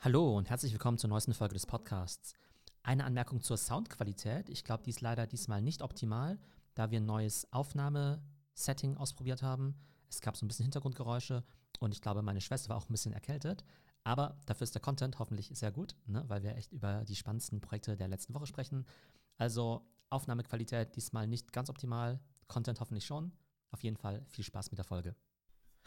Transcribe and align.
Hallo 0.00 0.36
und 0.36 0.48
herzlich 0.48 0.70
willkommen 0.70 0.96
zur 0.96 1.10
neuesten 1.10 1.34
Folge 1.34 1.54
des 1.54 1.66
Podcasts. 1.66 2.34
Eine 2.84 3.02
Anmerkung 3.04 3.42
zur 3.42 3.56
Soundqualität. 3.56 4.48
Ich 4.48 4.62
glaube, 4.62 4.84
die 4.84 4.90
ist 4.90 5.00
leider 5.00 5.26
diesmal 5.26 5.60
nicht 5.60 5.82
optimal, 5.82 6.38
da 6.76 6.92
wir 6.92 7.00
ein 7.00 7.04
neues 7.04 7.52
Aufnahmesetting 7.52 8.96
ausprobiert 8.96 9.42
haben. 9.42 9.74
Es 10.08 10.20
gab 10.20 10.36
so 10.36 10.46
ein 10.46 10.48
bisschen 10.48 10.66
Hintergrundgeräusche 10.66 11.42
und 11.80 11.92
ich 11.92 12.00
glaube, 12.00 12.22
meine 12.22 12.40
Schwester 12.40 12.68
war 12.68 12.76
auch 12.76 12.88
ein 12.88 12.92
bisschen 12.92 13.12
erkältet. 13.12 13.64
Aber 14.04 14.38
dafür 14.46 14.66
ist 14.66 14.74
der 14.76 14.82
Content 14.82 15.18
hoffentlich 15.18 15.50
sehr 15.52 15.72
gut, 15.72 15.96
ne, 16.06 16.22
weil 16.28 16.44
wir 16.44 16.54
echt 16.54 16.72
über 16.72 17.04
die 17.04 17.16
spannendsten 17.16 17.60
Projekte 17.60 17.96
der 17.96 18.06
letzten 18.06 18.34
Woche 18.34 18.46
sprechen. 18.46 18.86
Also 19.36 19.84
Aufnahmequalität 20.10 20.94
diesmal 20.94 21.26
nicht 21.26 21.52
ganz 21.52 21.70
optimal, 21.70 22.20
Content 22.46 22.78
hoffentlich 22.78 23.04
schon. 23.04 23.32
Auf 23.72 23.82
jeden 23.82 23.96
Fall 23.96 24.24
viel 24.28 24.44
Spaß 24.44 24.70
mit 24.70 24.78
der 24.78 24.84
Folge. 24.84 25.16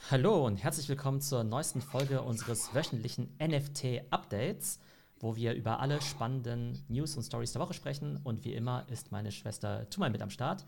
Hallo 0.10 0.46
und 0.46 0.58
herzlich 0.58 0.90
willkommen 0.90 1.22
zur 1.22 1.44
neuesten 1.44 1.82
Folge 1.82 2.22
unseres 2.22 2.74
wöchentlichen 2.74 3.30
NFT-Updates, 3.40 4.80
wo 5.20 5.36
wir 5.38 5.54
über 5.54 5.80
alle 5.80 6.02
spannenden 6.02 6.84
News 6.90 7.16
und 7.16 7.24
Stories 7.24 7.54
der 7.54 7.62
Woche 7.62 7.74
sprechen. 7.74 8.20
Und 8.24 8.44
wie 8.44 8.54
immer 8.54 8.86
ist 8.90 9.12
meine 9.14 9.32
Schwester 9.32 9.90
Tumai 9.90 10.10
mit 10.10 10.22
am 10.22 10.30
Start. 10.30 10.66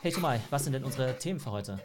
Hey 0.00 0.12
Tumai, 0.12 0.40
was 0.48 0.64
sind 0.64 0.72
denn 0.72 0.84
unsere 0.84 1.18
Themen 1.18 1.40
für 1.40 1.50
heute? 1.50 1.78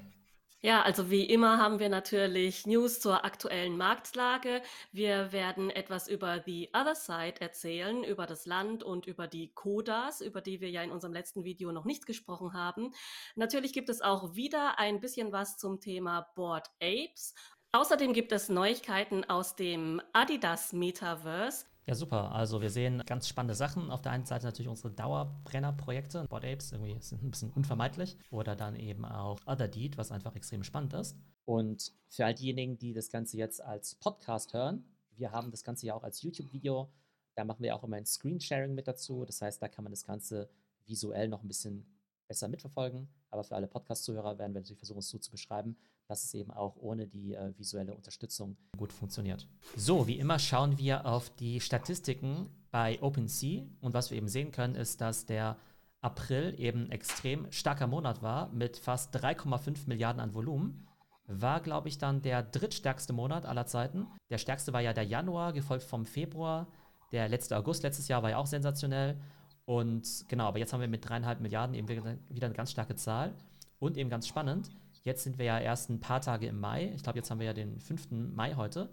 Ja, 0.66 0.82
also 0.82 1.12
wie 1.12 1.24
immer 1.24 1.60
haben 1.60 1.78
wir 1.78 1.90
natürlich 1.90 2.66
News 2.66 3.00
zur 3.00 3.24
aktuellen 3.24 3.78
Marktlage. 3.78 4.64
Wir 4.92 5.32
werden 5.32 5.70
etwas 5.70 6.08
über 6.08 6.42
The 6.44 6.72
Other 6.74 6.96
Side 6.96 7.40
erzählen, 7.40 8.04
über 8.04 8.26
das 8.26 8.48
Land 8.48 8.82
und 8.82 9.06
über 9.06 9.28
die 9.28 9.54
Kodas, 9.54 10.22
über 10.22 10.42
die 10.42 10.62
wir 10.62 10.72
ja 10.72 10.82
in 10.82 10.90
unserem 10.90 11.14
letzten 11.14 11.44
Video 11.44 11.72
noch 11.72 11.86
nicht 11.86 12.08
gesprochen 12.08 12.54
haben. 12.54 12.96
Natürlich 13.36 13.74
gibt 13.74 13.90
es 13.90 14.02
auch 14.02 14.34
wieder 14.34 14.80
ein 14.80 15.02
bisschen 15.02 15.32
was 15.32 15.60
zum 15.60 15.82
Thema 15.82 16.32
Board 16.34 16.72
Apes. 16.82 17.36
Außerdem 17.72 18.14
gibt 18.14 18.32
es 18.32 18.50
Neuigkeiten 18.50 19.24
aus 19.24 19.56
dem 19.56 20.02
Adidas 20.14 20.74
Metaverse. 20.74 21.68
Ja, 21.88 21.94
super. 21.94 22.32
Also 22.32 22.62
wir 22.62 22.72
sehen 22.72 23.04
ganz 23.06 23.28
spannende 23.28 23.54
Sachen. 23.54 23.92
Auf 23.92 24.02
der 24.02 24.12
einen 24.12 24.26
Seite 24.26 24.46
natürlich 24.46 24.70
unsere 24.70 24.92
Dauerbrennerprojekte. 24.92 26.26
Board 26.28 26.44
Apes 26.44 26.72
irgendwie 26.72 27.00
sind 27.00 27.24
ein 27.24 27.30
bisschen 27.30 27.52
unvermeidlich. 27.52 28.18
Oder 28.32 28.56
dann 28.56 28.76
eben 28.76 29.06
auch 29.06 29.40
Other 29.46 29.68
Deed, 29.68 29.96
was 29.98 30.12
einfach 30.12 30.36
extrem 30.36 30.64
spannend 30.64 30.94
ist. 30.94 31.16
Und 31.46 31.94
für 32.10 32.26
all 32.26 32.34
diejenigen, 32.34 32.80
die 32.80 32.94
das 32.94 33.12
Ganze 33.12 33.38
jetzt 33.38 33.62
als 33.62 33.94
Podcast 33.96 34.54
hören, 34.54 34.84
wir 35.12 35.32
haben 35.32 35.52
das 35.52 35.64
Ganze 35.64 35.86
ja 35.86 35.94
auch 35.94 36.04
als 36.04 36.24
YouTube-Video. 36.24 36.92
Da 37.36 37.46
machen 37.46 37.62
wir 37.62 37.76
auch 37.76 37.84
immer 37.84 37.98
ein 37.98 38.06
Screensharing 38.06 38.74
mit 38.74 38.88
dazu. 38.88 39.24
Das 39.24 39.42
heißt, 39.42 39.62
da 39.62 39.68
kann 39.68 39.84
man 39.84 39.94
das 39.94 40.06
Ganze 40.06 40.50
visuell 40.88 41.28
noch 41.28 41.44
ein 41.44 41.48
bisschen 41.48 41.86
besser 42.28 42.48
mitverfolgen. 42.48 43.08
Aber 43.30 43.44
für 43.44 43.56
alle 43.56 43.68
Podcast-Zuhörer 43.68 44.40
werden 44.40 44.54
wir 44.54 44.62
natürlich 44.62 44.80
versuchen, 44.80 45.00
es 45.00 45.10
so 45.10 45.20
zu 45.20 45.30
beschreiben, 45.30 45.78
dass 46.08 46.24
es 46.24 46.34
eben 46.34 46.52
auch 46.52 46.76
ohne 46.78 47.08
die 47.08 47.34
äh, 47.34 47.58
visuelle 47.58 47.94
Unterstützung 47.96 48.58
gut 48.78 48.94
funktioniert. 48.94 49.48
So, 49.76 50.08
wie 50.08 50.20
immer 50.20 50.40
schauen 50.40 50.78
wir 50.78 51.06
auf 51.06 51.30
die 51.32 51.60
Statistiken 51.60 52.50
bei 52.72 53.02
OpenSea 53.02 53.64
und 53.82 53.94
was 53.94 54.12
wir 54.12 54.18
eben 54.18 54.28
sehen 54.28 54.52
können, 54.52 54.76
ist, 54.76 55.02
dass 55.02 55.26
der 55.26 55.58
April 56.02 56.54
eben 56.60 56.92
extrem 56.92 57.52
starker 57.52 57.88
Monat 57.88 58.22
war 58.22 58.50
mit 58.50 58.78
fast 58.78 59.16
3,5 59.16 59.88
Milliarden 59.88 60.20
an 60.22 60.34
Volumen. 60.36 60.86
War, 61.28 61.60
glaube 61.60 61.88
ich, 61.88 61.98
dann 61.98 62.22
der 62.22 62.44
drittstärkste 62.44 63.12
Monat 63.12 63.48
aller 63.48 63.66
Zeiten. 63.66 64.06
Der 64.30 64.38
stärkste 64.38 64.74
war 64.74 64.82
ja 64.82 64.94
der 64.94 65.06
Januar, 65.06 65.54
gefolgt 65.54 65.84
vom 65.84 66.06
Februar. 66.06 66.68
Der 67.12 67.28
letzte 67.28 67.58
August 67.58 67.82
letztes 67.82 68.08
Jahr 68.08 68.22
war 68.22 68.30
ja 68.30 68.38
auch 68.38 68.46
sensationell. 68.46 69.20
Und 69.66 70.26
genau, 70.28 70.46
aber 70.46 70.60
jetzt 70.60 70.74
haben 70.74 70.82
wir 70.82 70.88
mit 70.88 71.10
dreieinhalb 71.10 71.40
Milliarden 71.40 71.74
eben 71.74 71.88
wieder 71.88 72.46
eine 72.46 72.54
ganz 72.54 72.70
starke 72.70 72.96
Zahl. 72.96 73.34
Und 73.80 73.98
eben 73.98 74.12
ganz 74.12 74.28
spannend, 74.28 74.70
jetzt 75.06 75.24
sind 75.24 75.38
wir 75.38 75.46
ja 75.46 75.60
erst 75.60 75.90
ein 75.90 76.02
paar 76.02 76.20
Tage 76.20 76.48
im 76.48 76.60
Mai. 76.60 76.92
Ich 76.96 77.04
glaube, 77.04 77.18
jetzt 77.18 77.32
haben 77.32 77.40
wir 77.40 77.46
ja 77.46 77.54
den 77.54 77.80
5. 77.80 78.12
Mai 78.12 78.56
heute. 78.56 78.90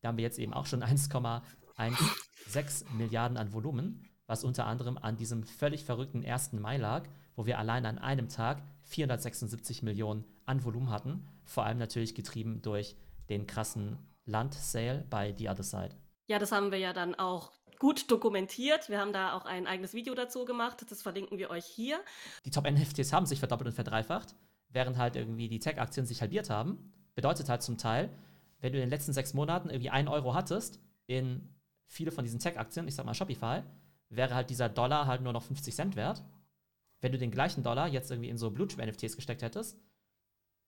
Da 0.00 0.08
haben 0.08 0.16
wir 0.16 0.24
jetzt 0.24 0.38
eben 0.38 0.54
auch 0.54 0.66
schon 0.66 0.82
1,16 0.84 2.94
Milliarden 2.94 3.36
an 3.36 3.52
Volumen, 3.52 4.08
was 4.26 4.44
unter 4.44 4.66
anderem 4.66 4.96
an 4.96 5.16
diesem 5.16 5.44
völlig 5.44 5.84
verrückten 5.84 6.24
1. 6.24 6.52
Mai 6.54 6.78
lag, 6.78 7.06
wo 7.34 7.44
wir 7.44 7.58
allein 7.58 7.84
an 7.84 7.98
einem 7.98 8.28
Tag 8.28 8.62
476 8.84 9.82
Millionen 9.82 10.24
an 10.46 10.64
Volumen 10.64 10.90
hatten. 10.90 11.26
Vor 11.44 11.64
allem 11.64 11.78
natürlich 11.78 12.14
getrieben 12.14 12.62
durch 12.62 12.96
den 13.28 13.46
krassen 13.46 13.98
Land-Sale 14.24 15.04
bei 15.10 15.34
The 15.36 15.48
Other 15.48 15.64
Side. 15.64 15.96
Ja, 16.28 16.38
das 16.38 16.52
haben 16.52 16.70
wir 16.70 16.78
ja 16.78 16.92
dann 16.92 17.14
auch 17.14 17.52
gut 17.78 18.10
dokumentiert. 18.10 18.88
Wir 18.88 19.00
haben 19.00 19.12
da 19.12 19.36
auch 19.36 19.44
ein 19.44 19.66
eigenes 19.66 19.94
Video 19.94 20.14
dazu 20.14 20.44
gemacht. 20.44 20.84
Das 20.88 21.02
verlinken 21.02 21.38
wir 21.38 21.50
euch 21.50 21.64
hier. 21.64 22.00
Die 22.44 22.50
Top-NFTs 22.50 23.12
haben 23.12 23.26
sich 23.26 23.38
verdoppelt 23.38 23.68
und 23.68 23.74
verdreifacht, 23.74 24.34
während 24.68 24.96
halt 24.96 25.16
irgendwie 25.16 25.48
die 25.48 25.58
Tech-Aktien 25.58 26.06
sich 26.06 26.20
halbiert 26.20 26.50
haben. 26.50 26.92
Bedeutet 27.14 27.48
halt 27.48 27.62
zum 27.62 27.78
Teil, 27.78 28.10
wenn 28.60 28.72
du 28.72 28.78
in 28.78 28.84
den 28.84 28.90
letzten 28.90 29.12
sechs 29.12 29.34
Monaten 29.34 29.70
irgendwie 29.70 29.90
einen 29.90 30.08
Euro 30.08 30.34
hattest 30.34 30.80
in 31.06 31.54
viele 31.86 32.10
von 32.10 32.24
diesen 32.24 32.40
Tech-Aktien, 32.40 32.88
ich 32.88 32.94
sag 32.94 33.06
mal 33.06 33.14
Shopify, 33.14 33.62
wäre 34.08 34.34
halt 34.34 34.50
dieser 34.50 34.68
Dollar 34.68 35.06
halt 35.06 35.22
nur 35.22 35.32
noch 35.32 35.42
50 35.42 35.74
Cent 35.74 35.96
wert. 35.96 36.22
Wenn 37.00 37.12
du 37.12 37.18
den 37.18 37.30
gleichen 37.30 37.62
Dollar 37.62 37.88
jetzt 37.88 38.10
irgendwie 38.10 38.30
in 38.30 38.38
so 38.38 38.50
Blue-Chip-NFTs 38.50 39.16
gesteckt 39.16 39.42
hättest, 39.42 39.78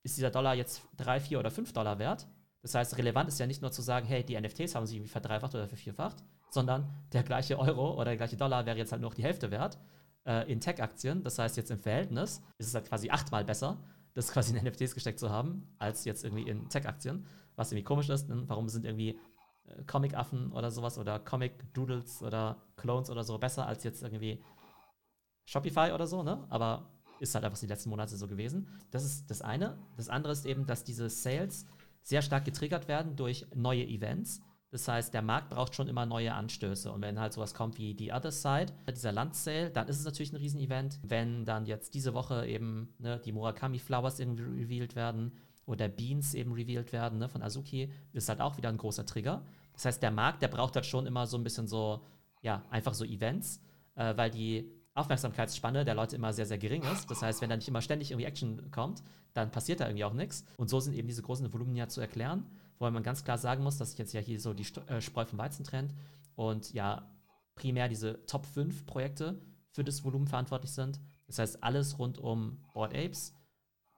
ist 0.03 0.17
dieser 0.17 0.31
Dollar 0.31 0.55
jetzt 0.55 0.83
3, 0.97 1.19
4 1.19 1.39
oder 1.39 1.51
5 1.51 1.73
Dollar 1.73 1.99
wert. 1.99 2.27
Das 2.61 2.75
heißt, 2.75 2.97
relevant 2.97 3.29
ist 3.29 3.39
ja 3.39 3.47
nicht 3.47 3.61
nur 3.61 3.71
zu 3.71 3.81
sagen, 3.81 4.05
hey, 4.05 4.23
die 4.23 4.39
NFTs 4.39 4.75
haben 4.75 4.85
sich 4.85 4.97
irgendwie 4.97 5.11
verdreifacht 5.11 5.55
oder 5.55 5.67
vervierfacht, 5.67 6.23
sondern 6.51 6.89
der 7.13 7.23
gleiche 7.23 7.57
Euro 7.57 7.93
oder 7.95 8.05
der 8.05 8.17
gleiche 8.17 8.37
Dollar 8.37 8.65
wäre 8.65 8.77
jetzt 8.77 8.91
halt 8.91 9.01
nur 9.01 9.09
noch 9.09 9.15
die 9.15 9.23
Hälfte 9.23 9.51
wert 9.51 9.77
äh, 10.29 10.49
in 10.49 10.61
Tech-Aktien. 10.61 11.23
Das 11.23 11.39
heißt, 11.39 11.57
jetzt 11.57 11.71
im 11.71 11.79
Verhältnis 11.79 12.41
ist 12.59 12.67
es 12.67 12.75
halt 12.75 12.87
quasi 12.87 13.09
achtmal 13.09 13.43
besser, 13.43 13.83
das 14.13 14.31
quasi 14.31 14.55
in 14.55 14.63
NFTs 14.63 14.93
gesteckt 14.93 15.19
zu 15.19 15.29
haben, 15.29 15.67
als 15.79 16.05
jetzt 16.05 16.23
irgendwie 16.23 16.47
in 16.47 16.69
Tech-Aktien. 16.69 17.25
Was 17.55 17.71
irgendwie 17.71 17.83
komisch 17.83 18.09
ist, 18.09 18.27
denn 18.27 18.47
warum 18.47 18.69
sind 18.69 18.85
irgendwie 18.85 19.19
äh, 19.65 19.83
Comic-Affen 19.85 20.51
oder 20.53 20.71
sowas 20.71 20.97
oder 20.97 21.19
Comic-Doodles 21.19 22.21
oder 22.21 22.61
Clones 22.77 23.09
oder 23.09 23.23
so 23.23 23.37
besser 23.37 23.65
als 23.65 23.83
jetzt 23.83 24.03
irgendwie 24.03 24.41
Shopify 25.45 25.91
oder 25.93 26.05
so, 26.05 26.21
ne? 26.21 26.45
Aber 26.49 26.91
ist 27.19 27.35
halt 27.35 27.43
einfach 27.43 27.59
die 27.59 27.67
letzten 27.67 27.89
Monate 27.89 28.15
so 28.15 28.27
gewesen. 28.27 28.69
Das 28.91 29.03
ist 29.03 29.29
das 29.29 29.41
eine. 29.41 29.77
Das 29.97 30.07
andere 30.07 30.31
ist 30.31 30.45
eben, 30.45 30.65
dass 30.65 30.85
diese 30.85 31.09
Sales 31.09 31.65
sehr 32.01 32.21
stark 32.21 32.45
getriggert 32.45 32.87
werden 32.87 33.17
durch 33.17 33.45
neue 33.53 33.85
Events. 33.85 34.41
Das 34.71 34.87
heißt, 34.87 35.13
der 35.13 35.23
Markt 35.23 35.49
braucht 35.49 35.73
schon 35.73 35.87
immer 35.87 36.05
neue 36.05 36.33
Anstöße. 36.33 36.91
Und 36.91 37.01
wenn 37.01 37.19
halt 37.19 37.33
sowas 37.33 37.53
kommt 37.53 37.77
wie 37.79 37.95
die 37.95 38.11
Other 38.11 38.31
Side, 38.31 38.67
dieser 38.95 39.11
Landsale, 39.11 39.71
dann 39.71 39.87
ist 39.87 39.99
es 39.99 40.05
natürlich 40.05 40.31
ein 40.31 40.37
Riesenevent. 40.37 40.99
Wenn 41.01 41.43
dann 41.45 41.65
jetzt 41.65 41.95
diese 41.95 42.13
Woche 42.13 42.45
eben 42.45 42.93
ne, 42.99 43.19
die 43.23 43.31
Murakami 43.31 43.79
Flowers 43.79 44.19
irgendwie 44.19 44.43
revealed 44.43 44.95
werden 44.95 45.33
oder 45.65 45.87
Beans 45.87 46.35
eben 46.35 46.51
revealed 46.51 46.93
werden 46.93 47.17
ne, 47.17 47.29
von 47.29 47.41
Azuki, 47.41 47.91
ist 48.13 48.29
halt 48.29 48.41
auch 48.41 48.57
wieder 48.57 48.69
ein 48.69 48.77
großer 48.77 49.05
Trigger. 49.05 49.43
Das 49.73 49.85
heißt, 49.85 50.03
der 50.03 50.11
Markt, 50.11 50.43
der 50.43 50.49
braucht 50.49 50.75
halt 50.75 50.85
schon 50.85 51.07
immer 51.07 51.25
so 51.25 51.37
ein 51.37 51.43
bisschen 51.43 51.67
so, 51.67 52.05
ja, 52.41 52.63
einfach 52.69 52.93
so 52.93 53.05
Events, 53.05 53.61
äh, 53.95 54.15
weil 54.17 54.29
die 54.29 54.71
Aufmerksamkeitsspanne 54.93 55.85
der 55.85 55.95
Leute 55.95 56.15
immer 56.15 56.33
sehr, 56.33 56.45
sehr 56.45 56.57
gering 56.57 56.83
ist. 56.83 57.09
Das 57.09 57.21
heißt, 57.21 57.41
wenn 57.41 57.49
da 57.49 57.55
nicht 57.55 57.67
immer 57.67 57.81
ständig 57.81 58.11
irgendwie 58.11 58.27
Action 58.27 58.69
kommt, 58.71 59.01
dann 59.33 59.51
passiert 59.51 59.79
da 59.79 59.87
irgendwie 59.87 60.03
auch 60.03 60.13
nichts. 60.13 60.45
Und 60.57 60.69
so 60.69 60.79
sind 60.79 60.93
eben 60.93 61.07
diese 61.07 61.21
großen 61.21 61.51
Volumen 61.53 61.75
ja 61.75 61.87
zu 61.87 62.01
erklären, 62.01 62.45
wobei 62.79 62.91
man 62.91 63.03
ganz 63.03 63.23
klar 63.23 63.37
sagen 63.37 63.63
muss, 63.63 63.77
dass 63.77 63.91
sich 63.91 63.99
jetzt 63.99 64.13
ja 64.13 64.21
hier 64.21 64.39
so 64.39 64.53
die 64.53 64.65
äh, 64.87 65.01
Spreu 65.01 65.25
vom 65.25 65.37
Weizen 65.37 65.63
trennt 65.63 65.93
und 66.35 66.73
ja 66.73 67.11
primär 67.55 67.89
diese 67.89 68.25
Top 68.25 68.45
5 68.45 68.85
Projekte 68.85 69.41
für 69.71 69.83
das 69.83 70.03
Volumen 70.03 70.27
verantwortlich 70.27 70.71
sind. 70.71 70.99
Das 71.27 71.39
heißt, 71.39 71.63
alles 71.63 71.99
rund 71.99 72.17
um 72.17 72.63
Board 72.73 72.95
Apes, 72.95 73.35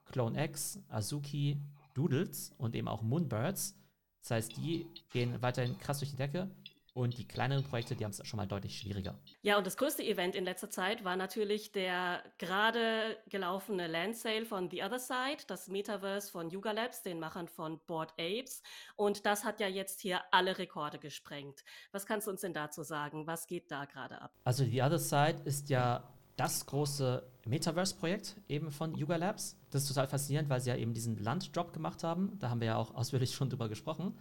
Clone 0.06 0.44
X, 0.46 0.80
Azuki, 0.90 1.64
Doodles 1.94 2.54
und 2.58 2.76
eben 2.76 2.88
auch 2.88 3.02
Moonbirds. 3.02 3.76
Das 4.22 4.32
heißt, 4.32 4.58
die 4.58 4.86
gehen 5.12 5.42
weiterhin 5.42 5.78
krass 5.78 6.00
durch 6.00 6.12
die 6.12 6.18
Decke. 6.18 6.50
Und 6.94 7.18
die 7.18 7.28
kleineren 7.28 7.64
Projekte, 7.64 7.96
die 7.96 8.04
haben 8.04 8.12
es 8.12 8.26
schon 8.28 8.38
mal 8.38 8.46
deutlich 8.46 8.78
schwieriger. 8.78 9.18
Ja, 9.42 9.58
und 9.58 9.66
das 9.66 9.78
größte 9.78 10.04
Event 10.04 10.36
in 10.36 10.44
letzter 10.44 10.70
Zeit 10.70 11.06
war 11.06 11.16
natürlich 11.16 11.72
der 11.72 12.22
gerade 12.38 13.18
gelaufene 13.30 13.88
Land 13.88 14.18
Sale 14.18 14.46
von 14.46 14.70
The 14.70 14.84
Other 14.84 15.00
Side, 15.00 15.44
das 15.48 15.70
Metaverse 15.70 16.30
von 16.30 16.50
Yuga 16.50 16.72
Labs, 16.72 17.02
den 17.02 17.20
Machern 17.20 17.48
von 17.48 17.80
Board 17.88 18.12
Apes. 18.20 18.62
Und 18.98 19.26
das 19.26 19.46
hat 19.46 19.62
ja 19.62 19.68
jetzt 19.68 20.02
hier 20.02 20.22
alle 20.32 20.58
Rekorde 20.58 21.00
gesprengt. 21.00 21.64
Was 21.94 22.06
kannst 22.06 22.28
du 22.28 22.32
uns 22.32 22.42
denn 22.42 22.54
dazu 22.54 22.84
sagen? 22.84 23.26
Was 23.26 23.48
geht 23.48 23.72
da 23.72 23.86
gerade 23.86 24.22
ab? 24.22 24.34
Also 24.44 24.66
The 24.66 24.82
Other 24.82 25.00
Side 25.00 25.44
ist 25.46 25.70
ja 25.70 26.14
das 26.42 26.66
große 26.66 27.22
Metaverse-Projekt 27.46 28.36
eben 28.50 28.72
von 28.72 28.96
Yuga 28.96 29.16
Labs. 29.16 29.60
Das 29.70 29.84
ist 29.84 29.90
total 29.90 30.08
faszinierend, 30.08 30.50
weil 30.50 30.60
sie 30.60 30.72
ja 30.72 30.76
eben 30.76 30.92
diesen 30.92 31.24
Land-Drop 31.24 31.72
gemacht 31.72 32.04
haben. 32.04 32.36
Da 32.40 32.50
haben 32.50 32.62
wir 32.62 32.68
ja 32.68 32.78
auch 32.78 32.96
ausführlich 32.96 33.32
schon 33.36 33.52
drüber 33.52 33.70
gesprochen. 33.70 34.18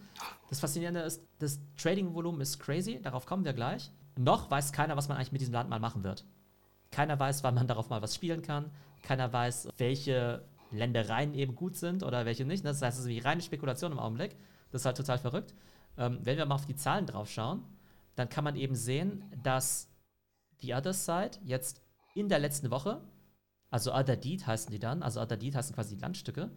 Das 0.47 0.59
Faszinierende 0.59 0.99
ist, 1.01 1.23
das 1.39 1.59
Trading-Volumen 1.77 2.39
ist 2.41 2.59
crazy, 2.59 3.01
darauf 3.01 3.25
kommen 3.25 3.43
wir 3.43 3.53
gleich. 3.53 3.89
Noch 4.19 4.51
weiß 4.51 4.71
keiner, 4.71 4.95
was 4.95 5.07
man 5.07 5.17
eigentlich 5.17 5.31
mit 5.31 5.41
diesem 5.41 5.55
Land 5.55 5.71
mal 5.71 5.79
machen 5.79 6.03
wird. 6.03 6.23
Keiner 6.91 7.19
weiß, 7.19 7.43
wann 7.43 7.55
man 7.55 7.65
darauf 7.65 7.89
mal 7.89 8.03
was 8.03 8.13
spielen 8.13 8.43
kann. 8.43 8.69
Keiner 9.01 9.33
weiß, 9.33 9.69
welche 9.77 10.45
Ländereien 10.69 11.33
eben 11.33 11.55
gut 11.55 11.75
sind 11.77 12.03
oder 12.03 12.25
welche 12.25 12.45
nicht. 12.45 12.63
Das 12.63 12.83
heißt, 12.83 12.99
es 12.99 13.05
ist 13.05 13.09
wie 13.09 13.17
reine 13.17 13.41
Spekulation 13.41 13.93
im 13.93 13.99
Augenblick. 13.99 14.35
Das 14.69 14.81
ist 14.81 14.85
halt 14.85 14.97
total 14.97 15.17
verrückt. 15.17 15.55
Ähm, 15.97 16.19
wenn 16.21 16.37
wir 16.37 16.45
mal 16.45 16.55
auf 16.55 16.67
die 16.67 16.75
Zahlen 16.75 17.07
drauf 17.07 17.31
schauen, 17.31 17.63
dann 18.15 18.29
kann 18.29 18.43
man 18.43 18.55
eben 18.55 18.75
sehen, 18.75 19.23
dass 19.41 19.89
die 20.61 20.75
Other 20.75 20.93
Side 20.93 21.39
jetzt 21.43 21.81
in 22.15 22.29
der 22.29 22.39
letzten 22.39 22.71
Woche, 22.71 23.01
also 23.69 23.93
Other 23.93 24.17
Deed 24.17 24.45
heißen 24.45 24.71
die 24.71 24.79
dann, 24.79 25.01
also 25.03 25.21
Other 25.21 25.37
Deed 25.37 25.55
heißen 25.55 25.75
quasi 25.75 25.95
die 25.95 26.01
Landstücke, 26.01 26.51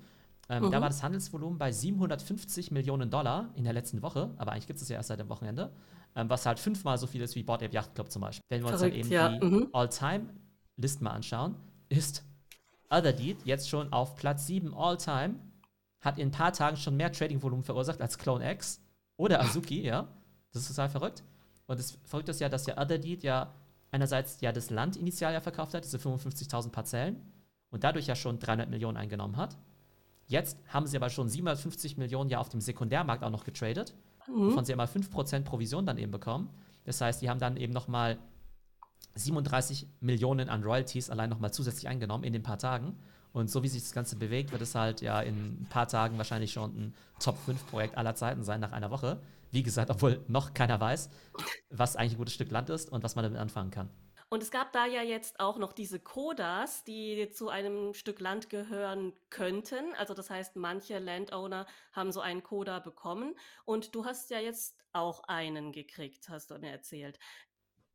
Ähm, 0.49 0.65
mhm. 0.65 0.71
Da 0.71 0.81
war 0.81 0.89
das 0.89 1.03
Handelsvolumen 1.03 1.59
bei 1.59 1.73
750 1.73 2.71
Millionen 2.71 3.11
Dollar 3.11 3.51
in 3.55 3.65
der 3.65 3.73
letzten 3.73 4.03
Woche, 4.03 4.35
aber 4.37 4.53
eigentlich 4.53 4.67
gibt 4.67 4.81
es 4.81 4.89
ja 4.89 4.97
erst 4.97 5.09
seit 5.09 5.19
dem 5.19 5.29
Wochenende, 5.29 5.73
ähm, 6.15 6.29
was 6.29 6.45
halt 6.45 6.59
fünfmal 6.59 6.99
so 6.99 7.07
viel 7.07 7.23
ist 7.23 7.35
wie 7.35 7.43
Board 7.43 7.63
Ape 7.63 7.73
Yacht 7.73 7.95
Club 7.95 8.11
zum 8.11 8.23
Beispiel. 8.23 8.45
Wenn 8.49 8.63
wir 8.63 8.69
uns 8.69 8.79
Verrückt, 8.79 8.95
dann 8.95 9.01
eben 9.01 9.11
ja. 9.11 9.29
die 9.31 9.47
mhm. 9.47 9.69
All-Time-List 9.73 11.01
mal 11.01 11.13
anschauen, 11.13 11.57
ist 11.89 12.25
Other 12.91 13.13
Deed 13.13 13.39
jetzt 13.47 13.69
schon 13.69 13.93
auf 13.93 14.17
Platz 14.17 14.47
7 14.47 14.75
All-Time, 14.75 15.37
hat 16.01 16.19
in 16.19 16.29
ein 16.29 16.31
paar 16.31 16.53
Tagen 16.53 16.77
schon 16.77 16.97
mehr 16.97 17.11
Trading-Volumen 17.11 17.65
verursacht 17.65 18.03
als 18.03 18.19
Clone 18.19 18.53
X 18.53 18.81
oder 19.17 19.41
Azuki, 19.41 19.83
ja. 19.83 20.09
Das 20.53 20.63
ist 20.63 20.69
total 20.69 20.91
verrückt. 20.91 21.23
Und 21.67 21.79
das 21.79 21.93
Verrückte 22.05 22.33
ist 22.33 22.41
ja, 22.41 22.51
dass 22.51 22.67
ja 22.67 22.77
Other 22.77 22.99
Deed 22.99 23.23
ja 23.23 23.55
einerseits 23.95 24.41
ja 24.41 24.53
das 24.53 24.71
Land 24.71 24.97
initial 24.97 25.33
ja 25.33 25.41
verkauft 25.41 25.73
hat, 25.73 25.85
diese 25.85 25.99
55.000 25.99 26.71
Parzellen, 26.71 27.17
und 27.71 27.85
dadurch 27.85 28.07
ja 28.07 28.17
schon 28.17 28.39
300 28.39 28.69
Millionen 28.69 28.97
eingenommen 28.97 29.37
hat. 29.37 29.57
Jetzt 30.27 30.59
haben 30.69 30.87
sie 30.87 30.97
aber 30.97 31.11
schon 31.11 31.29
750 31.29 31.97
Millionen 31.97 32.31
ja 32.31 32.39
auf 32.39 32.49
dem 32.49 32.61
Sekundärmarkt 32.61 33.23
auch 33.23 33.31
noch 33.31 33.45
getradet, 33.45 33.95
mhm. 34.27 34.51
wovon 34.51 34.65
sie 34.65 34.73
immer 34.73 34.87
5% 34.87 35.43
Provision 35.43 35.87
dann 35.87 35.99
eben 35.99 36.11
bekommen. 36.11 36.51
Das 36.85 37.01
heißt, 37.01 37.23
die 37.23 37.31
haben 37.31 37.41
dann 37.41 37.57
eben 37.57 37.73
nochmal 37.73 38.19
37 39.15 39.87
Millionen 40.01 40.49
an 40.49 40.63
Royalties 40.63 41.11
allein 41.11 41.31
nochmal 41.31 41.53
zusätzlich 41.53 41.89
eingenommen 41.89 42.25
in 42.25 42.33
den 42.33 42.43
paar 42.43 42.59
Tagen. 42.59 42.99
Und 43.35 43.51
so 43.51 43.65
wie 43.65 43.69
sich 43.69 43.83
das 43.83 43.93
Ganze 43.93 44.15
bewegt, 44.15 44.53
wird 44.53 44.63
es 44.63 44.77
halt 44.77 45.01
ja 45.01 45.21
in 45.21 45.63
ein 45.63 45.67
paar 45.69 45.89
Tagen 45.89 46.19
wahrscheinlich 46.19 46.53
schon 46.53 46.71
ein 46.71 46.95
Top-5-Projekt 47.19 47.99
aller 47.99 48.15
Zeiten 48.15 48.45
sein 48.45 48.61
nach 48.61 48.71
einer 48.71 48.93
Woche. 48.93 49.21
Wie 49.51 49.65
gesagt, 49.65 49.91
obwohl 49.91 50.25
noch 50.29 50.55
keiner 50.55 50.81
weiß, 50.81 51.11
was 51.69 51.97
eigentlich 51.97 52.13
ein 52.13 52.19
gutes 52.19 52.35
Stück 52.35 52.53
Land 52.53 52.71
ist 52.71 52.93
und 52.93 53.03
was 53.03 53.17
man 53.17 53.25
damit 53.25 53.41
anfangen 53.41 53.73
kann. 53.73 53.91
Und 54.29 54.41
es 54.41 54.53
gab 54.53 54.73
da 54.73 54.87
ja 54.87 55.03
jetzt 55.03 55.41
auch 55.41 55.59
noch 55.59 55.73
diese 55.73 55.99
Kodas, 55.99 56.85
die 56.85 57.29
zu 57.31 57.49
einem 57.49 57.93
Stück 57.95 58.21
Land 58.21 58.51
gehören 58.51 59.13
könnten. 59.31 59.95
Also 59.99 60.15
das 60.15 60.31
heißt, 60.31 60.55
manche 60.55 61.01
Landowner 61.01 61.67
haben 61.93 62.13
so 62.13 62.21
einen 62.21 62.45
Koda 62.45 62.79
bekommen. 62.79 63.35
Und 63.65 63.97
du 63.97 64.05
hast 64.05 64.31
ja 64.31 64.39
jetzt 64.39 64.77
auch 64.93 65.25
einen 65.25 65.73
gekriegt, 65.73 66.29
hast 66.29 66.53
du 66.53 66.59
mir 66.59 66.71
erzählt. 66.71 67.19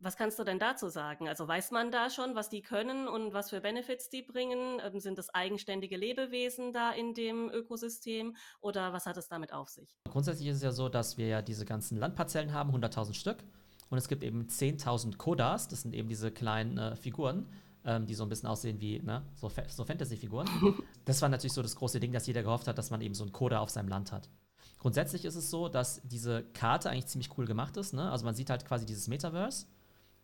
Was 0.01 0.15
kannst 0.15 0.39
du 0.39 0.45
denn 0.45 0.59
dazu 0.59 0.87
sagen? 0.87 1.27
Also 1.27 1.45
weiß 1.45 1.71
man 1.71 1.91
da 1.91 2.09
schon, 2.09 2.33
was 2.33 2.49
die 2.49 2.61
können 2.61 3.09
und 3.09 3.33
was 3.33 3.49
für 3.49 3.59
Benefits 3.59 4.09
die 4.09 4.21
bringen? 4.21 4.81
Ähm, 4.81 5.01
sind 5.01 5.17
das 5.17 5.29
eigenständige 5.33 5.97
Lebewesen 5.97 6.71
da 6.71 6.91
in 6.91 7.13
dem 7.13 7.49
Ökosystem 7.49 8.37
oder 8.61 8.93
was 8.93 9.05
hat 9.05 9.17
es 9.17 9.27
damit 9.27 9.51
auf 9.51 9.67
sich? 9.67 9.97
Grundsätzlich 10.09 10.47
ist 10.47 10.57
es 10.57 10.63
ja 10.63 10.71
so, 10.71 10.87
dass 10.87 11.17
wir 11.17 11.27
ja 11.27 11.41
diese 11.41 11.65
ganzen 11.65 11.97
Landparzellen 11.97 12.53
haben, 12.53 12.73
100.000 12.73 13.13
Stück. 13.13 13.43
Und 13.89 13.97
es 13.97 14.07
gibt 14.07 14.23
eben 14.23 14.47
10.000 14.47 15.17
Kodas, 15.17 15.67
das 15.67 15.81
sind 15.81 15.93
eben 15.93 16.07
diese 16.07 16.31
kleinen 16.31 16.77
äh, 16.77 16.95
Figuren, 16.95 17.49
ähm, 17.83 18.05
die 18.05 18.13
so 18.13 18.23
ein 18.23 18.29
bisschen 18.29 18.47
aussehen 18.47 18.79
wie 18.79 19.01
ne, 19.01 19.25
so, 19.35 19.49
Fa 19.49 19.63
so 19.67 19.83
Fantasy-Figuren. 19.83 20.47
das 21.05 21.21
war 21.21 21.27
natürlich 21.27 21.53
so 21.53 21.61
das 21.61 21.75
große 21.75 21.99
Ding, 21.99 22.13
dass 22.13 22.25
jeder 22.25 22.43
gehofft 22.43 22.69
hat, 22.69 22.77
dass 22.77 22.89
man 22.89 23.01
eben 23.01 23.15
so 23.15 23.23
einen 23.23 23.33
Koda 23.33 23.59
auf 23.59 23.69
seinem 23.69 23.89
Land 23.89 24.13
hat. 24.13 24.29
Grundsätzlich 24.77 25.25
ist 25.25 25.35
es 25.35 25.49
so, 25.49 25.67
dass 25.67 25.99
diese 26.05 26.43
Karte 26.53 26.89
eigentlich 26.89 27.07
ziemlich 27.07 27.37
cool 27.37 27.45
gemacht 27.45 27.75
ist. 27.75 27.93
Ne? 27.93 28.09
Also 28.09 28.23
man 28.23 28.35
sieht 28.35 28.49
halt 28.49 28.63
quasi 28.63 28.85
dieses 28.85 29.09
Metaverse 29.09 29.65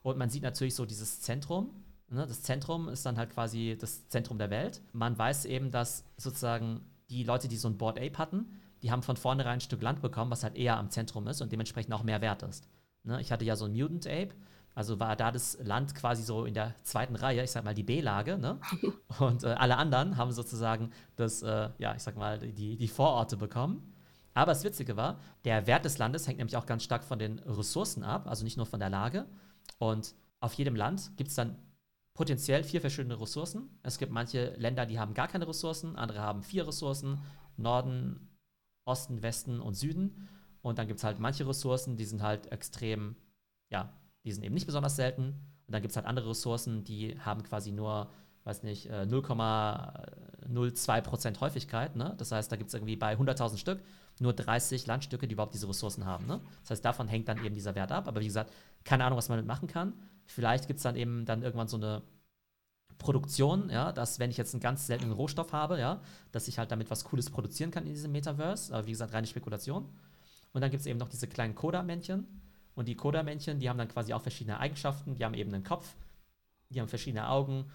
und 0.05 0.19
man 0.19 0.29
sieht 0.29 0.43
natürlich 0.43 0.75
so 0.75 0.85
dieses 0.85 1.21
Zentrum. 1.21 1.71
Ne? 2.09 2.27
Das 2.27 2.43
Zentrum 2.43 2.89
ist 2.89 3.07
dann 3.07 3.17
halt 3.17 3.31
quasi 3.31 3.75
das 3.79 4.07
Zentrum 4.07 4.37
der 4.37 4.51
Welt. 4.51 4.79
Man 4.93 5.17
weiß 5.17 5.45
eben, 5.45 5.71
dass 5.71 6.05
sozusagen 6.15 6.81
die 7.09 7.23
Leute, 7.23 7.47
die 7.47 7.57
so 7.57 7.67
ein 7.67 7.77
Board 7.79 7.97
Ape 7.97 8.19
hatten, 8.19 8.45
die 8.83 8.91
haben 8.91 9.01
von 9.01 9.17
vornherein 9.17 9.53
ein 9.53 9.61
Stück 9.61 9.81
Land 9.81 10.03
bekommen, 10.03 10.29
was 10.29 10.43
halt 10.43 10.55
eher 10.57 10.77
am 10.77 10.91
Zentrum 10.91 11.25
ist 11.25 11.41
und 11.41 11.51
dementsprechend 11.51 11.91
auch 11.91 12.03
mehr 12.03 12.21
wert 12.21 12.43
ist. 12.43 12.67
Ne? 13.01 13.19
Ich 13.19 13.31
hatte 13.31 13.45
ja 13.45 13.55
so 13.55 13.65
ein 13.65 13.73
Mutant 13.73 14.05
Ape, 14.05 14.35
also 14.75 14.99
war 14.99 15.15
da 15.15 15.31
das 15.31 15.57
Land 15.63 15.95
quasi 15.95 16.21
so 16.21 16.45
in 16.45 16.53
der 16.53 16.75
zweiten 16.83 17.15
Reihe, 17.15 17.43
ich 17.43 17.49
sag 17.49 17.63
mal 17.63 17.73
die 17.73 17.81
B-Lage, 17.81 18.37
ne? 18.37 18.59
Und 19.19 19.43
äh, 19.43 19.47
alle 19.47 19.77
anderen 19.77 20.17
haben 20.17 20.31
sozusagen 20.31 20.91
das, 21.15 21.41
äh, 21.41 21.69
ja, 21.79 21.95
ich 21.95 22.03
sag 22.03 22.15
mal, 22.15 22.37
die, 22.37 22.77
die 22.77 22.87
Vororte 22.87 23.37
bekommen. 23.37 23.91
Aber 24.35 24.51
das 24.51 24.63
Witzige 24.63 24.97
war, 24.97 25.19
der 25.45 25.65
Wert 25.65 25.85
des 25.85 25.97
Landes 25.97 26.27
hängt 26.27 26.37
nämlich 26.37 26.57
auch 26.57 26.67
ganz 26.67 26.83
stark 26.83 27.03
von 27.03 27.17
den 27.17 27.39
Ressourcen 27.39 28.03
ab, 28.03 28.27
also 28.27 28.43
nicht 28.43 28.57
nur 28.57 28.67
von 28.67 28.79
der 28.79 28.89
Lage. 28.89 29.25
Und 29.77 30.15
auf 30.39 30.53
jedem 30.53 30.75
Land 30.75 31.15
gibt 31.17 31.29
es 31.29 31.35
dann 31.35 31.57
potenziell 32.13 32.63
vier 32.63 32.81
verschiedene 32.81 33.19
Ressourcen. 33.19 33.69
Es 33.83 33.97
gibt 33.97 34.11
manche 34.11 34.55
Länder, 34.55 34.85
die 34.85 34.99
haben 34.99 35.13
gar 35.13 35.27
keine 35.27 35.47
Ressourcen, 35.47 35.95
andere 35.95 36.19
haben 36.19 36.43
vier 36.43 36.67
Ressourcen, 36.67 37.21
Norden, 37.57 38.29
Osten, 38.85 39.21
Westen 39.21 39.59
und 39.59 39.75
Süden. 39.75 40.29
Und 40.61 40.79
dann 40.79 40.87
gibt 40.87 40.99
es 40.99 41.03
halt 41.03 41.19
manche 41.19 41.47
Ressourcen, 41.47 41.97
die 41.97 42.05
sind 42.05 42.21
halt 42.21 42.51
extrem, 42.51 43.15
ja, 43.69 43.93
die 44.23 44.31
sind 44.31 44.43
eben 44.43 44.55
nicht 44.55 44.65
besonders 44.65 44.95
selten. 44.95 45.33
Und 45.67 45.73
dann 45.73 45.81
gibt 45.81 45.91
es 45.91 45.97
halt 45.97 46.05
andere 46.05 46.29
Ressourcen, 46.29 46.83
die 46.83 47.19
haben 47.19 47.43
quasi 47.43 47.71
nur, 47.71 48.09
weiß 48.45 48.63
nicht, 48.63 48.89
0,02% 48.89 51.29
äh, 51.29 51.39
Häufigkeit. 51.39 51.95
Ne? 51.95 52.15
Das 52.17 52.31
heißt, 52.31 52.51
da 52.51 52.55
gibt 52.55 52.69
es 52.69 52.73
irgendwie 52.73 52.95
bei 52.95 53.13
100.000 53.13 53.57
Stück 53.57 53.81
nur 54.19 54.33
30 54.33 54.87
Landstücke, 54.87 55.27
die 55.27 55.33
überhaupt 55.33 55.53
diese 55.53 55.67
Ressourcen 55.67 56.05
haben. 56.05 56.25
Ne? 56.25 56.39
Das 56.61 56.71
heißt, 56.71 56.85
davon 56.85 57.07
hängt 57.07 57.27
dann 57.27 57.43
eben 57.43 57.53
dieser 57.53 57.75
Wert 57.75 57.91
ab. 57.91 58.07
Aber 58.07 58.21
wie 58.21 58.27
gesagt, 58.27 58.53
keine 58.85 59.03
Ahnung, 59.03 59.17
was 59.17 59.29
man 59.29 59.37
damit 59.37 59.47
machen 59.47 59.67
kann. 59.67 59.93
Vielleicht 60.25 60.67
gibt 60.67 60.77
es 60.77 60.83
dann 60.83 60.95
eben 60.95 61.25
dann 61.25 61.43
irgendwann 61.43 61.67
so 61.67 61.77
eine 61.77 62.01
Produktion, 62.97 63.69
ja, 63.69 63.91
dass 63.91 64.19
wenn 64.19 64.31
ich 64.31 64.37
jetzt 64.37 64.53
einen 64.53 64.61
ganz 64.61 64.87
seltenen 64.87 65.11
Rohstoff 65.11 65.51
habe, 65.51 65.79
ja, 65.79 66.01
dass 66.31 66.47
ich 66.47 66.57
halt 66.57 66.71
damit 66.71 66.89
was 66.89 67.03
Cooles 67.03 67.29
produzieren 67.29 67.71
kann 67.71 67.85
in 67.85 67.93
diesem 67.93 68.11
Metaverse. 68.11 68.73
Aber 68.73 68.87
wie 68.87 68.91
gesagt, 68.91 69.13
reine 69.13 69.27
Spekulation. 69.27 69.89
Und 70.53 70.61
dann 70.61 70.71
gibt 70.71 70.81
es 70.81 70.87
eben 70.87 70.99
noch 70.99 71.09
diese 71.09 71.27
kleinen 71.27 71.55
Coda-Männchen. 71.55 72.25
Und 72.73 72.87
die 72.87 72.95
Coda-Männchen, 72.95 73.59
die 73.59 73.69
haben 73.69 73.77
dann 73.77 73.89
quasi 73.89 74.13
auch 74.13 74.21
verschiedene 74.21 74.59
Eigenschaften. 74.59 75.15
Die 75.15 75.25
haben 75.25 75.33
eben 75.33 75.53
einen 75.53 75.63
Kopf, 75.63 75.95
die 76.69 76.79
haben 76.79 76.87
verschiedene 76.87 77.27
Augen, 77.27 77.65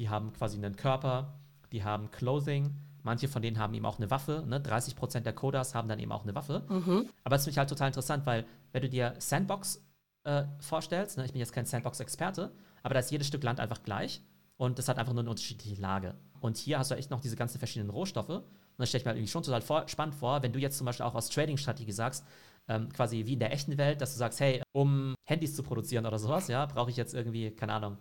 die 0.00 0.08
haben 0.08 0.32
quasi 0.32 0.56
einen 0.56 0.74
Körper, 0.74 1.38
die 1.70 1.84
haben 1.84 2.10
Clothing. 2.10 2.74
Manche 3.02 3.28
von 3.28 3.40
denen 3.40 3.58
haben 3.58 3.72
eben 3.74 3.86
auch 3.86 3.98
eine 3.98 4.10
Waffe. 4.10 4.44
Ne? 4.46 4.58
30% 4.58 5.20
der 5.20 5.32
Codas 5.32 5.74
haben 5.74 5.88
dann 5.88 5.98
eben 6.00 6.10
auch 6.10 6.24
eine 6.24 6.34
Waffe. 6.34 6.64
Mhm. 6.68 7.08
Aber 7.22 7.36
das 7.36 7.44
finde 7.44 7.52
ich 7.52 7.58
halt 7.58 7.68
total 7.68 7.88
interessant, 7.88 8.26
weil 8.26 8.44
wenn 8.72 8.82
du 8.82 8.88
dir 8.88 9.14
Sandbox 9.18 9.82
äh, 10.24 10.44
vorstellst, 10.58 11.16
ne? 11.16 11.24
ich 11.24 11.32
bin 11.32 11.38
jetzt 11.38 11.52
kein 11.52 11.64
Sandbox-Experte, 11.64 12.52
aber 12.82 12.94
da 12.94 13.00
ist 13.00 13.10
jedes 13.10 13.28
Stück 13.28 13.44
Land 13.44 13.60
einfach 13.60 13.82
gleich 13.82 14.22
und 14.56 14.78
das 14.78 14.88
hat 14.88 14.98
einfach 14.98 15.12
nur 15.12 15.22
eine 15.22 15.30
unterschiedliche 15.30 15.80
Lage. 15.80 16.14
Und 16.40 16.56
hier 16.56 16.78
hast 16.78 16.90
du 16.90 16.96
echt 16.96 17.10
noch 17.10 17.20
diese 17.20 17.36
ganzen 17.36 17.58
verschiedenen 17.58 17.90
Rohstoffe 17.90 18.42
das 18.80 18.88
stelle 18.88 19.00
ich 19.00 19.04
mir 19.04 19.12
irgendwie 19.12 19.30
schon 19.30 19.42
total 19.42 19.60
vor, 19.60 19.86
spannend 19.88 20.14
vor, 20.14 20.42
wenn 20.42 20.52
du 20.52 20.58
jetzt 20.58 20.78
zum 20.78 20.86
Beispiel 20.86 21.06
auch 21.06 21.14
aus 21.14 21.28
Trading-Strategie 21.28 21.92
sagst, 21.92 22.24
ähm, 22.68 22.88
quasi 22.90 23.26
wie 23.26 23.34
in 23.34 23.38
der 23.38 23.52
echten 23.52 23.76
Welt, 23.78 24.00
dass 24.00 24.12
du 24.12 24.18
sagst, 24.18 24.40
hey, 24.40 24.62
um 24.72 25.14
Handys 25.24 25.54
zu 25.54 25.62
produzieren 25.62 26.06
oder 26.06 26.18
sowas, 26.18 26.48
ja, 26.48 26.66
brauche 26.66 26.90
ich 26.90 26.96
jetzt 26.96 27.14
irgendwie, 27.14 27.50
keine 27.50 27.74
Ahnung, 27.74 27.98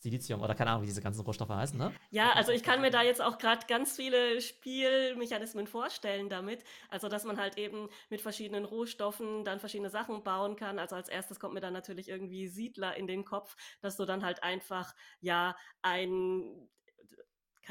Silizium 0.00 0.42
oder 0.42 0.54
keine 0.54 0.70
Ahnung, 0.70 0.82
wie 0.82 0.86
diese 0.86 1.02
ganzen 1.02 1.22
Rohstoffe 1.22 1.50
heißen, 1.50 1.78
ne? 1.78 1.96
Ja, 2.12 2.32
also 2.32 2.50
ich 2.52 2.62
kann 2.64 2.80
mir 2.80 2.90
da 2.90 3.02
jetzt 3.02 3.20
auch 3.22 3.38
gerade 3.38 3.66
ganz 3.68 3.94
viele 3.96 4.40
Spielmechanismen 4.40 5.66
vorstellen 5.68 6.28
damit. 6.28 6.64
Also, 6.88 7.08
dass 7.08 7.24
man 7.24 7.38
halt 7.38 7.56
eben 7.56 7.88
mit 8.08 8.20
verschiedenen 8.20 8.64
Rohstoffen 8.64 9.44
dann 9.44 9.60
verschiedene 9.60 9.90
Sachen 9.90 10.24
bauen 10.24 10.56
kann. 10.56 10.78
Also 10.80 10.96
als 10.96 11.08
erstes 11.08 11.38
kommt 11.38 11.54
mir 11.54 11.60
dann 11.60 11.72
natürlich 11.72 12.08
irgendwie 12.08 12.48
Siedler 12.48 12.96
in 12.96 13.06
den 13.06 13.24
Kopf, 13.24 13.56
dass 13.80 13.96
du 13.96 14.04
dann 14.06 14.24
halt 14.24 14.42
einfach, 14.42 14.92
ja, 15.20 15.56
ein 15.82 16.68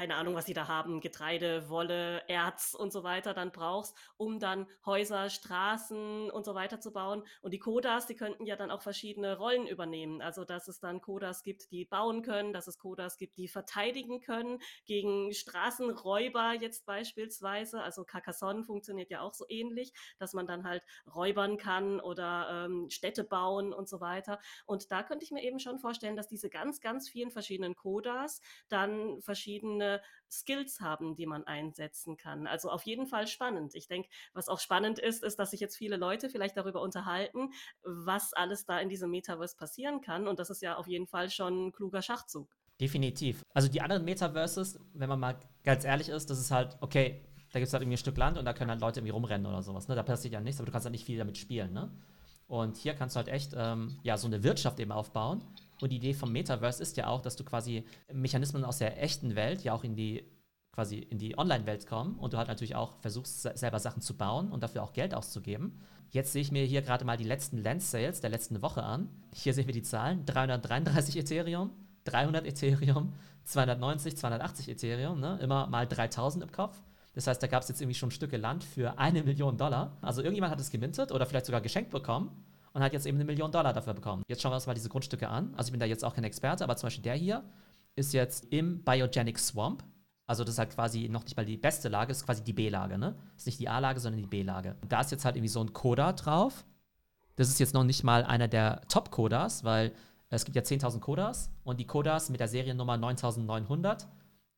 keine 0.00 0.14
Ahnung, 0.14 0.34
was 0.34 0.46
sie 0.46 0.54
da 0.54 0.66
haben, 0.66 1.02
Getreide, 1.02 1.68
Wolle, 1.68 2.26
Erz 2.26 2.72
und 2.72 2.90
so 2.90 3.02
weiter 3.02 3.34
dann 3.34 3.52
brauchst, 3.52 3.94
um 4.16 4.38
dann 4.38 4.66
Häuser, 4.86 5.28
Straßen 5.28 6.30
und 6.30 6.46
so 6.46 6.54
weiter 6.54 6.80
zu 6.80 6.90
bauen. 6.90 7.22
Und 7.42 7.50
die 7.52 7.58
Kodas, 7.58 8.06
die 8.06 8.14
könnten 8.14 8.46
ja 8.46 8.56
dann 8.56 8.70
auch 8.70 8.80
verschiedene 8.80 9.36
Rollen 9.36 9.66
übernehmen. 9.66 10.22
Also, 10.22 10.46
dass 10.46 10.68
es 10.68 10.80
dann 10.80 11.02
Kodas 11.02 11.42
gibt, 11.42 11.70
die 11.70 11.84
bauen 11.84 12.22
können, 12.22 12.54
dass 12.54 12.66
es 12.66 12.78
Kodas 12.78 13.18
gibt, 13.18 13.36
die 13.36 13.46
verteidigen 13.46 14.22
können 14.22 14.60
gegen 14.86 15.34
Straßenräuber 15.34 16.54
jetzt 16.58 16.86
beispielsweise. 16.86 17.82
Also 17.82 18.04
Carcassonne 18.04 18.64
funktioniert 18.64 19.10
ja 19.10 19.20
auch 19.20 19.34
so 19.34 19.44
ähnlich, 19.50 19.92
dass 20.18 20.32
man 20.32 20.46
dann 20.46 20.64
halt 20.64 20.82
räubern 21.14 21.58
kann 21.58 22.00
oder 22.00 22.64
ähm, 22.64 22.88
Städte 22.88 23.22
bauen 23.22 23.74
und 23.74 23.86
so 23.86 24.00
weiter. 24.00 24.40
Und 24.64 24.90
da 24.92 25.02
könnte 25.02 25.26
ich 25.26 25.30
mir 25.30 25.42
eben 25.42 25.58
schon 25.58 25.78
vorstellen, 25.78 26.16
dass 26.16 26.26
diese 26.26 26.48
ganz, 26.48 26.80
ganz 26.80 27.06
vielen 27.06 27.30
verschiedenen 27.30 27.76
Kodas 27.76 28.40
dann 28.70 29.20
verschiedene 29.20 29.89
Skills 30.30 30.80
haben, 30.80 31.16
die 31.16 31.26
man 31.26 31.44
einsetzen 31.44 32.16
kann. 32.16 32.46
Also 32.46 32.70
auf 32.70 32.84
jeden 32.84 33.06
Fall 33.06 33.26
spannend. 33.26 33.74
Ich 33.74 33.88
denke, 33.88 34.08
was 34.32 34.48
auch 34.48 34.60
spannend 34.60 34.98
ist, 34.98 35.22
ist, 35.24 35.38
dass 35.38 35.50
sich 35.50 35.60
jetzt 35.60 35.76
viele 35.76 35.96
Leute 35.96 36.30
vielleicht 36.30 36.56
darüber 36.56 36.82
unterhalten, 36.82 37.52
was 37.82 38.32
alles 38.32 38.64
da 38.66 38.78
in 38.78 38.88
diesem 38.88 39.10
Metaverse 39.10 39.56
passieren 39.56 40.00
kann. 40.00 40.28
Und 40.28 40.38
das 40.38 40.50
ist 40.50 40.62
ja 40.62 40.76
auf 40.76 40.86
jeden 40.86 41.06
Fall 41.06 41.30
schon 41.30 41.66
ein 41.66 41.72
kluger 41.72 42.02
Schachzug. 42.02 42.54
Definitiv. 42.80 43.44
Also 43.52 43.68
die 43.68 43.82
anderen 43.82 44.04
Metaverses, 44.04 44.78
wenn 44.94 45.08
man 45.08 45.20
mal 45.20 45.40
ganz 45.64 45.84
ehrlich 45.84 46.08
ist, 46.08 46.30
das 46.30 46.38
ist 46.38 46.50
halt, 46.50 46.78
okay, 46.80 47.20
da 47.52 47.58
gibt 47.58 47.66
es 47.66 47.72
halt 47.72 47.82
irgendwie 47.82 47.96
ein 47.96 47.98
Stück 47.98 48.16
Land 48.16 48.38
und 48.38 48.44
da 48.44 48.52
können 48.52 48.70
halt 48.70 48.80
Leute 48.80 49.00
irgendwie 49.00 49.12
rumrennen 49.12 49.46
oder 49.46 49.62
sowas. 49.62 49.88
Ne? 49.88 49.94
Da 49.96 50.02
passiert 50.02 50.32
ja 50.32 50.40
nichts, 50.40 50.60
aber 50.60 50.66
du 50.66 50.72
kannst 50.72 50.84
halt 50.86 50.92
nicht 50.92 51.04
viel 51.04 51.18
damit 51.18 51.36
spielen. 51.36 51.72
Ne? 51.72 51.90
Und 52.46 52.76
hier 52.76 52.94
kannst 52.94 53.16
du 53.16 53.18
halt 53.18 53.28
echt 53.28 53.52
ähm, 53.56 53.98
ja, 54.02 54.16
so 54.16 54.26
eine 54.26 54.42
Wirtschaft 54.42 54.80
eben 54.80 54.92
aufbauen, 54.92 55.42
und 55.80 55.90
die 55.90 55.96
Idee 55.96 56.14
vom 56.14 56.32
Metaverse 56.32 56.82
ist 56.82 56.96
ja 56.96 57.08
auch, 57.08 57.20
dass 57.20 57.36
du 57.36 57.44
quasi 57.44 57.84
Mechanismen 58.12 58.64
aus 58.64 58.78
der 58.78 59.02
echten 59.02 59.34
Welt 59.34 59.62
ja 59.64 59.74
auch 59.74 59.84
in 59.84 59.94
die 59.94 60.24
quasi 60.72 60.98
in 60.98 61.18
die 61.18 61.36
Online-Welt 61.36 61.86
kommen 61.86 62.16
und 62.16 62.32
du 62.32 62.38
halt 62.38 62.48
natürlich 62.48 62.76
auch 62.76 62.96
versuchst, 63.00 63.42
selber 63.42 63.80
Sachen 63.80 64.02
zu 64.02 64.16
bauen 64.16 64.50
und 64.50 64.62
dafür 64.62 64.82
auch 64.82 64.92
Geld 64.92 65.14
auszugeben. 65.14 65.80
Jetzt 66.10 66.32
sehe 66.32 66.42
ich 66.42 66.52
mir 66.52 66.64
hier 66.64 66.82
gerade 66.82 67.04
mal 67.04 67.16
die 67.16 67.24
letzten 67.24 67.58
Land-Sales 67.58 68.20
der 68.20 68.30
letzten 68.30 68.62
Woche 68.62 68.82
an. 68.82 69.08
Hier 69.34 69.52
sehen 69.52 69.66
wir 69.66 69.74
die 69.74 69.82
Zahlen: 69.82 70.24
333 70.26 71.16
Ethereum, 71.16 71.70
300 72.04 72.46
Ethereum, 72.46 73.12
290, 73.44 74.16
280 74.16 74.68
Ethereum, 74.68 75.20
ne? 75.20 75.38
immer 75.42 75.66
mal 75.66 75.86
3000 75.86 76.44
im 76.44 76.52
Kopf. 76.52 76.80
Das 77.14 77.26
heißt, 77.26 77.42
da 77.42 77.48
gab 77.48 77.62
es 77.62 77.68
jetzt 77.68 77.80
irgendwie 77.80 77.96
schon 77.96 78.12
Stücke 78.12 78.36
Land 78.36 78.62
für 78.62 78.98
eine 78.98 79.24
Million 79.24 79.56
Dollar. 79.56 79.96
Also 80.00 80.22
irgendjemand 80.22 80.52
hat 80.52 80.60
es 80.60 80.70
gemintet 80.70 81.10
oder 81.10 81.26
vielleicht 81.26 81.46
sogar 81.46 81.60
geschenkt 81.60 81.90
bekommen 81.90 82.30
und 82.72 82.82
hat 82.82 82.92
jetzt 82.92 83.06
eben 83.06 83.16
eine 83.16 83.24
Million 83.24 83.50
Dollar 83.50 83.72
dafür 83.72 83.94
bekommen. 83.94 84.22
Jetzt 84.28 84.42
schauen 84.42 84.52
wir 84.52 84.56
uns 84.56 84.66
mal 84.66 84.74
diese 84.74 84.88
Grundstücke 84.88 85.28
an. 85.28 85.54
Also 85.56 85.68
ich 85.68 85.72
bin 85.72 85.80
da 85.80 85.86
jetzt 85.86 86.04
auch 86.04 86.14
kein 86.14 86.24
Experte, 86.24 86.64
aber 86.64 86.76
zum 86.76 86.86
Beispiel 86.86 87.02
der 87.02 87.14
hier 87.14 87.44
ist 87.96 88.12
jetzt 88.12 88.46
im 88.52 88.82
Biogenic 88.82 89.38
Swamp. 89.38 89.84
Also 90.26 90.44
das 90.44 90.54
ist 90.54 90.58
halt 90.58 90.70
quasi 90.70 91.08
noch 91.08 91.24
nicht 91.24 91.36
mal 91.36 91.44
die 91.44 91.56
beste 91.56 91.88
Lage, 91.88 92.12
ist 92.12 92.24
quasi 92.24 92.44
die 92.44 92.52
B-Lage, 92.52 92.98
ne? 92.98 93.16
Ist 93.36 93.46
nicht 93.46 93.58
die 93.58 93.68
A-Lage, 93.68 93.98
sondern 93.98 94.20
die 94.20 94.28
B-Lage. 94.28 94.76
Da 94.88 95.00
ist 95.00 95.10
jetzt 95.10 95.24
halt 95.24 95.34
irgendwie 95.34 95.48
so 95.48 95.60
ein 95.60 95.72
Coda 95.72 96.12
drauf. 96.12 96.64
Das 97.34 97.48
ist 97.48 97.58
jetzt 97.58 97.74
noch 97.74 97.82
nicht 97.82 98.04
mal 98.04 98.22
einer 98.22 98.46
der 98.46 98.82
Top-Codas, 98.88 99.64
weil 99.64 99.92
es 100.28 100.44
gibt 100.44 100.54
ja 100.54 100.62
10.000 100.62 101.00
Codas 101.00 101.50
und 101.64 101.80
die 101.80 101.86
Codas 101.86 102.30
mit 102.30 102.38
der 102.38 102.46
Seriennummer 102.46 102.96
9900 102.96 104.06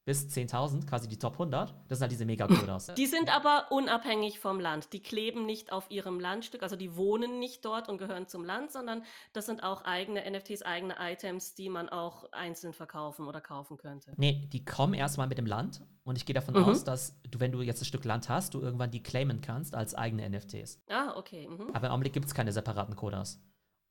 bis 0.04 0.26
10.000, 0.26 0.86
quasi 0.86 1.08
die 1.08 1.18
Top 1.18 1.34
100. 1.34 1.74
Das 1.88 1.98
sind 1.98 2.02
halt 2.02 2.12
diese 2.12 2.24
Megacodas. 2.24 2.92
Die 2.94 3.06
sind 3.06 3.34
aber 3.34 3.66
unabhängig 3.70 4.40
vom 4.40 4.58
Land. 4.58 4.92
Die 4.92 5.00
kleben 5.00 5.46
nicht 5.46 5.72
auf 5.72 5.90
ihrem 5.90 6.18
Landstück, 6.18 6.62
also 6.62 6.74
die 6.74 6.96
wohnen 6.96 7.38
nicht 7.38 7.64
dort 7.64 7.88
und 7.88 7.98
gehören 7.98 8.26
zum 8.26 8.44
Land, 8.44 8.72
sondern 8.72 9.04
das 9.32 9.46
sind 9.46 9.62
auch 9.62 9.84
eigene 9.84 10.28
NFTs, 10.28 10.62
eigene 10.62 10.96
Items, 10.98 11.54
die 11.54 11.68
man 11.68 11.88
auch 11.88 12.30
einzeln 12.32 12.72
verkaufen 12.72 13.28
oder 13.28 13.40
kaufen 13.40 13.76
könnte. 13.76 14.12
Nee, 14.16 14.48
die 14.52 14.64
kommen 14.64 14.94
erstmal 14.94 15.28
mit 15.28 15.38
dem 15.38 15.46
Land 15.46 15.82
und 16.04 16.16
ich 16.16 16.26
gehe 16.26 16.34
davon 16.34 16.54
mhm. 16.54 16.64
aus, 16.64 16.82
dass 16.82 17.20
du, 17.30 17.38
wenn 17.38 17.52
du 17.52 17.62
jetzt 17.62 17.82
ein 17.82 17.84
Stück 17.84 18.04
Land 18.04 18.28
hast, 18.28 18.54
du 18.54 18.60
irgendwann 18.60 18.90
die 18.90 19.02
claimen 19.02 19.40
kannst 19.40 19.74
als 19.74 19.94
eigene 19.94 20.28
NFTs. 20.28 20.82
Ah, 20.88 21.14
okay. 21.16 21.48
Mhm. 21.48 21.70
Aber 21.72 21.86
im 21.86 21.92
Augenblick 21.92 22.12
gibt 22.12 22.26
es 22.26 22.34
keine 22.34 22.52
separaten 22.52 22.96
Codas. 22.96 23.40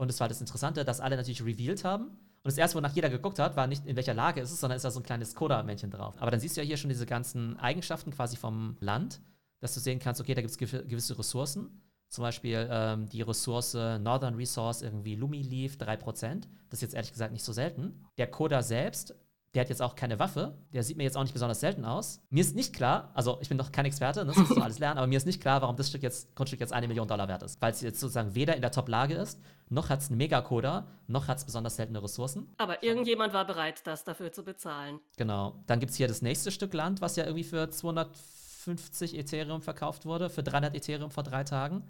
Und 0.01 0.09
es 0.09 0.19
war 0.19 0.27
das 0.27 0.41
Interessante, 0.41 0.83
dass 0.83 0.99
alle 0.99 1.15
natürlich 1.15 1.45
revealed 1.45 1.83
haben 1.83 2.05
und 2.05 2.45
das 2.45 2.57
erste, 2.57 2.75
wonach 2.75 2.95
jeder 2.95 3.11
geguckt 3.11 3.37
hat, 3.37 3.55
war 3.55 3.67
nicht, 3.67 3.85
in 3.85 3.95
welcher 3.95 4.15
Lage 4.15 4.41
ist 4.41 4.49
es, 4.49 4.59
sondern 4.59 4.77
ist 4.77 4.81
da 4.81 4.89
so 4.89 4.99
ein 4.99 5.03
kleines 5.03 5.35
Coda-Männchen 5.35 5.91
drauf. 5.91 6.15
Aber 6.17 6.31
dann 6.31 6.39
siehst 6.39 6.57
du 6.57 6.61
ja 6.61 6.65
hier 6.65 6.77
schon 6.77 6.89
diese 6.89 7.05
ganzen 7.05 7.55
Eigenschaften 7.59 8.09
quasi 8.09 8.35
vom 8.35 8.77
Land, 8.79 9.21
dass 9.59 9.75
du 9.75 9.79
sehen 9.79 9.99
kannst, 9.99 10.19
okay, 10.19 10.33
da 10.33 10.41
gibt 10.41 10.49
es 10.49 10.57
gewisse 10.57 11.19
Ressourcen. 11.19 11.83
Zum 12.09 12.23
Beispiel 12.23 12.67
ähm, 12.71 13.09
die 13.09 13.21
Ressource 13.21 13.75
Northern 13.75 14.33
Resource, 14.33 14.81
irgendwie 14.81 15.13
Lumi 15.13 15.43
Leaf, 15.43 15.75
3%. 15.75 16.47
Das 16.71 16.79
ist 16.79 16.81
jetzt 16.81 16.95
ehrlich 16.95 17.11
gesagt 17.11 17.31
nicht 17.31 17.45
so 17.45 17.53
selten. 17.53 18.03
Der 18.17 18.25
Coda 18.25 18.63
selbst 18.63 19.13
der 19.53 19.61
hat 19.61 19.69
jetzt 19.69 19.81
auch 19.81 19.95
keine 19.95 20.17
Waffe. 20.17 20.57
Der 20.71 20.81
sieht 20.83 20.95
mir 20.95 21.03
jetzt 21.03 21.17
auch 21.17 21.23
nicht 21.23 21.33
besonders 21.33 21.59
selten 21.59 21.83
aus. 21.83 22.21
Mir 22.29 22.41
ist 22.41 22.55
nicht 22.55 22.73
klar, 22.73 23.11
also 23.13 23.37
ich 23.41 23.49
bin 23.49 23.57
noch 23.57 23.71
kein 23.71 23.85
Experte, 23.85 24.23
ne, 24.23 24.33
das 24.33 24.49
muss 24.49 24.57
alles 24.61 24.79
lernen, 24.79 24.97
aber 24.97 25.07
mir 25.07 25.17
ist 25.17 25.25
nicht 25.25 25.41
klar, 25.41 25.61
warum 25.61 25.75
das 25.75 25.89
Stück 25.89 26.03
jetzt, 26.03 26.33
Grundstück 26.35 26.61
jetzt 26.61 26.71
eine 26.71 26.87
Million 26.87 27.07
Dollar 27.07 27.27
wert 27.27 27.43
ist. 27.43 27.61
Weil 27.61 27.73
es 27.73 27.81
jetzt 27.81 27.99
sozusagen 27.99 28.33
weder 28.33 28.55
in 28.55 28.61
der 28.61 28.71
Top-Lage 28.71 29.15
ist, 29.15 29.41
noch 29.69 29.89
hat 29.89 29.99
es 29.99 30.09
einen 30.09 30.17
Megacoder, 30.17 30.87
noch 31.07 31.27
hat 31.27 31.37
es 31.37 31.45
besonders 31.45 31.75
seltene 31.75 32.01
Ressourcen. 32.01 32.53
Aber 32.57 32.81
irgendjemand 32.81 33.33
war 33.33 33.45
bereit, 33.45 33.85
das 33.85 34.03
dafür 34.05 34.31
zu 34.31 34.43
bezahlen. 34.43 34.99
Genau. 35.17 35.61
Dann 35.67 35.79
gibt 35.79 35.91
es 35.91 35.97
hier 35.97 36.07
das 36.07 36.21
nächste 36.21 36.51
Stück 36.51 36.73
Land, 36.73 37.01
was 37.01 37.17
ja 37.17 37.25
irgendwie 37.25 37.43
für 37.43 37.69
250 37.69 39.17
Ethereum 39.17 39.61
verkauft 39.61 40.05
wurde, 40.05 40.29
für 40.29 40.43
300 40.43 40.75
Ethereum 40.75 41.11
vor 41.11 41.23
drei 41.23 41.43
Tagen. 41.43 41.83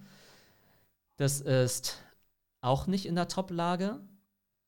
Das 1.18 1.42
ist 1.42 1.98
auch 2.62 2.88
nicht 2.88 3.06
in 3.06 3.16
der 3.16 3.28
Top-Lage. 3.28 4.00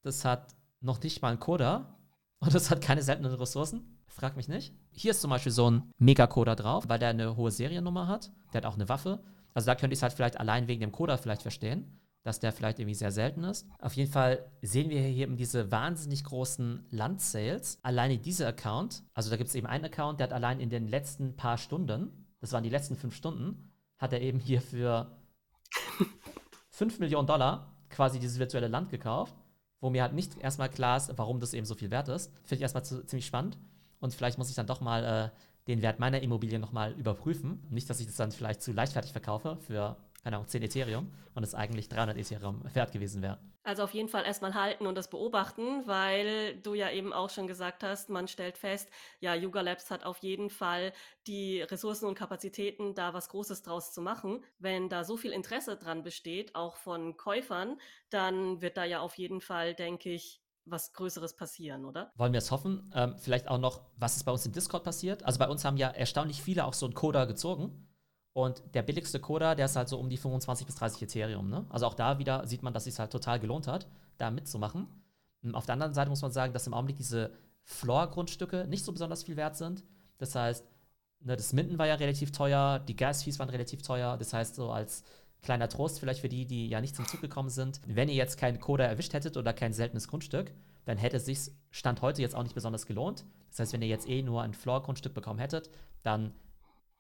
Das 0.04 0.26
hat 0.26 0.54
noch 0.82 1.02
nicht 1.02 1.22
mal 1.22 1.30
einen 1.30 1.40
Coder. 1.40 1.98
Und 2.44 2.54
es 2.54 2.70
hat 2.70 2.82
keine 2.82 3.02
seltenen 3.02 3.34
Ressourcen. 3.34 3.98
Frag 4.08 4.36
mich 4.36 4.50
nicht. 4.50 4.74
Hier 4.92 5.12
ist 5.12 5.22
zum 5.22 5.30
Beispiel 5.30 5.52
so 5.52 5.72
ein 5.72 5.94
Megacoder 5.98 6.58
drauf, 6.58 6.90
weil 6.90 7.00
der 7.00 7.10
eine 7.10 7.38
hohe 7.38 7.52
Seriennummer 7.52 8.08
hat. 8.08 8.32
Der 8.52 8.58
hat 8.58 8.66
auch 8.66 8.76
eine 8.76 8.90
Waffe. 8.90 9.24
Also 9.54 9.68
da 9.68 9.76
könnte 9.76 9.94
ich 9.94 10.00
es 10.00 10.04
halt 10.04 10.12
vielleicht 10.12 10.40
allein 10.40 10.68
wegen 10.68 10.82
dem 10.82 10.92
Coder 10.92 11.18
vielleicht 11.18 11.42
verstehen, 11.42 11.98
dass 12.24 12.42
der 12.42 12.52
vielleicht 12.52 12.80
irgendwie 12.80 12.96
sehr 12.96 13.14
selten 13.14 13.46
ist. 13.46 13.66
Auf 13.80 13.94
jeden 13.94 14.12
Fall 14.12 14.52
sehen 14.62 14.90
wir 14.90 15.00
hier 15.00 15.26
eben 15.26 15.38
diese 15.38 15.72
wahnsinnig 15.72 16.26
großen 16.26 16.86
Landsales. 16.90 17.80
Alleine 17.82 18.18
dieser 18.18 18.48
Account, 18.48 19.04
also 19.14 19.30
da 19.30 19.38
gibt 19.38 19.48
es 19.48 19.56
eben 19.56 19.68
einen 19.68 19.86
Account, 19.86 20.20
der 20.20 20.28
hat 20.28 20.34
allein 20.34 20.60
in 20.60 20.70
den 20.70 20.90
letzten 20.90 21.38
paar 21.38 21.58
Stunden, 21.58 22.28
das 22.42 22.52
waren 22.52 22.64
die 22.64 22.70
letzten 22.70 22.98
fünf 22.98 23.16
Stunden, 23.16 23.72
hat 23.98 24.12
er 24.12 24.22
eben 24.22 24.40
hier 24.40 24.60
für 24.60 25.16
5 26.72 27.00
Millionen 27.00 27.28
Dollar 27.28 27.74
quasi 27.90 28.20
dieses 28.20 28.38
virtuelle 28.38 28.68
Land 28.68 28.90
gekauft 28.90 29.34
wo 29.84 29.90
mir 29.90 30.02
halt 30.02 30.14
nicht 30.14 30.38
erstmal 30.40 30.70
klar 30.70 30.96
ist, 30.96 31.12
warum 31.18 31.42
das 31.42 31.54
eben 31.54 31.66
so 31.66 31.76
viel 31.76 31.92
wert 31.92 32.08
ist. 32.08 32.32
Finde 32.46 32.56
ich 32.56 32.62
erstmal 32.62 32.86
zu, 32.86 33.06
ziemlich 33.06 33.26
spannend. 33.26 33.58
Und 34.00 34.14
vielleicht 34.14 34.38
muss 34.38 34.50
ich 34.50 34.56
dann 34.56 34.66
doch 34.66 34.80
mal 34.80 35.04
äh, 35.04 35.68
den 35.68 35.82
Wert 35.82 36.00
meiner 36.00 36.22
Immobilie 36.22 36.58
nochmal 36.58 36.94
überprüfen. 36.94 37.62
Nicht, 37.70 37.90
dass 37.90 38.00
ich 38.00 38.06
das 38.06 38.16
dann 38.16 38.32
vielleicht 38.32 38.62
zu 38.62 38.72
leichtfertig 38.72 39.12
verkaufe 39.12 39.58
für 39.68 39.98
keine 40.24 40.38
Ahnung, 40.38 40.48
10 40.48 40.64
Ethereum 40.64 41.12
und 41.36 41.44
es 41.44 41.54
eigentlich 41.54 41.90
300 41.90 42.18
Ethereum 42.18 42.64
wert 42.74 42.94
gewesen 42.94 43.22
wäre. 43.22 43.40
Also 43.64 43.84
auf 43.84 43.94
jeden 43.94 44.10
Fall 44.10 44.26
erstmal 44.26 44.54
halten 44.54 44.88
und 44.88 44.96
das 44.96 45.10
beobachten, 45.10 45.86
weil 45.86 46.56
du 46.62 46.74
ja 46.74 46.90
eben 46.92 47.14
auch 47.14 47.30
schon 47.30 47.48
gesagt 47.48 47.84
hast, 47.84 48.10
man 48.10 48.28
stellt 48.28 48.58
fest, 48.58 48.90
ja, 49.20 49.36
Yuga 49.36 49.62
Labs 49.62 49.90
hat 49.92 50.06
auf 50.06 50.18
jeden 50.20 50.50
Fall 50.50 50.94
die 51.28 51.62
Ressourcen 51.62 52.08
und 52.08 52.16
Kapazitäten, 52.16 52.94
da 52.94 53.14
was 53.14 53.30
Großes 53.30 53.64
draus 53.64 53.94
zu 53.94 54.02
machen. 54.02 54.44
Wenn 54.60 54.90
da 54.90 55.04
so 55.04 55.18
viel 55.18 55.32
Interesse 55.32 55.78
dran 55.78 56.04
besteht, 56.04 56.56
auch 56.56 56.76
von 56.76 57.16
Käufern, 57.16 57.80
dann 58.10 58.62
wird 58.62 58.78
da 58.78 58.86
ja 58.86 59.00
auf 59.00 59.18
jeden 59.18 59.42
Fall, 59.42 59.76
denke 59.76 60.10
ich, 60.10 60.42
was 60.66 60.94
Größeres 60.94 61.36
passieren, 61.36 61.86
oder? 61.86 62.12
Wollen 62.16 62.32
wir 62.32 62.38
es 62.38 62.52
hoffen? 62.52 62.92
Ähm, 62.96 63.18
vielleicht 63.18 63.50
auch 63.50 63.58
noch, 63.58 63.82
was 63.98 64.16
ist 64.16 64.24
bei 64.24 64.32
uns 64.32 64.46
im 64.46 64.54
Discord 64.54 64.84
passiert? 64.84 65.24
Also 65.24 65.40
bei 65.40 65.48
uns 65.48 65.66
haben 65.66 65.78
ja 65.78 65.90
erstaunlich 65.90 66.42
viele 66.42 66.66
auch 66.66 66.74
so 66.74 66.86
einen 66.86 66.96
Coder 66.96 67.28
gezogen. 67.28 67.93
Und 68.34 68.64
der 68.74 68.82
billigste 68.82 69.20
Coder, 69.20 69.56
der 69.56 69.66
ist 69.66 69.76
halt 69.76 69.88
so 69.88 70.00
um 70.00 70.10
die 70.10 70.18
25 70.18 70.66
bis 70.66 70.76
30 70.76 71.04
Ethereum. 71.04 71.50
Ne? 71.50 71.66
Also 71.70 71.86
auch 71.86 71.94
da 71.94 72.18
wieder 72.18 72.48
sieht 72.48 72.64
man, 72.64 72.74
dass 72.74 72.88
es 72.88 72.96
sich 72.96 73.00
halt 73.00 73.12
total 73.12 73.40
gelohnt 73.40 73.68
hat, 73.68 73.88
da 74.18 74.32
mitzumachen. 74.32 74.88
Und 75.44 75.56
auf 75.56 75.66
der 75.66 75.74
anderen 75.74 75.94
Seite 75.94 76.10
muss 76.10 76.22
man 76.22 76.32
sagen, 76.32 76.54
dass 76.54 76.66
im 76.66 76.74
Augenblick 76.74 76.98
diese 76.98 77.32
Floor-Grundstücke 77.66 78.66
nicht 78.68 78.84
so 78.84 78.92
besonders 78.92 79.24
viel 79.24 79.36
wert 79.36 79.56
sind. 79.56 79.84
Das 80.18 80.34
heißt, 80.34 80.66
ne, 81.22 81.36
das 81.36 81.54
Minden 81.54 81.78
war 81.78 81.86
ja 81.86 81.96
relativ 81.96 82.32
teuer, 82.32 82.80
die 82.80 82.96
Gas-Fees 82.96 83.38
waren 83.38 83.50
relativ 83.50 83.84
teuer. 83.84 84.18
Das 84.18 84.34
heißt, 84.34 84.56
so 84.56 84.72
als 84.72 85.04
kleiner 85.44 85.70
Trost 85.70 86.00
vielleicht 86.00 86.22
für 86.22 86.30
die, 86.30 86.46
die 86.46 86.70
ja 86.70 86.82
nicht 86.82 86.96
zum 86.96 87.06
Zug 87.06 87.22
gekommen 87.22 87.50
sind, 87.50 87.82
wenn 87.86 88.10
ihr 88.10 88.16
jetzt 88.16 88.38
keinen 88.38 88.60
Coder 88.60 88.88
erwischt 88.88 89.14
hättet 89.14 89.38
oder 89.38 89.54
kein 89.54 89.74
seltenes 89.74 90.08
Grundstück, 90.08 90.54
dann 90.86 90.98
hätte 90.98 91.18
es 91.18 91.26
sich 91.26 91.52
Stand 91.70 92.02
heute 92.02 92.22
jetzt 92.22 92.36
auch 92.36 92.44
nicht 92.44 92.56
besonders 92.56 92.86
gelohnt. 92.86 93.26
Das 93.50 93.60
heißt, 93.60 93.74
wenn 93.74 93.82
ihr 93.82 93.88
jetzt 93.88 94.10
eh 94.10 94.22
nur 94.22 94.42
ein 94.42 94.54
Floor-Grundstück 94.54 95.14
bekommen 95.14 95.40
hättet, 95.40 95.70
dann 96.02 96.34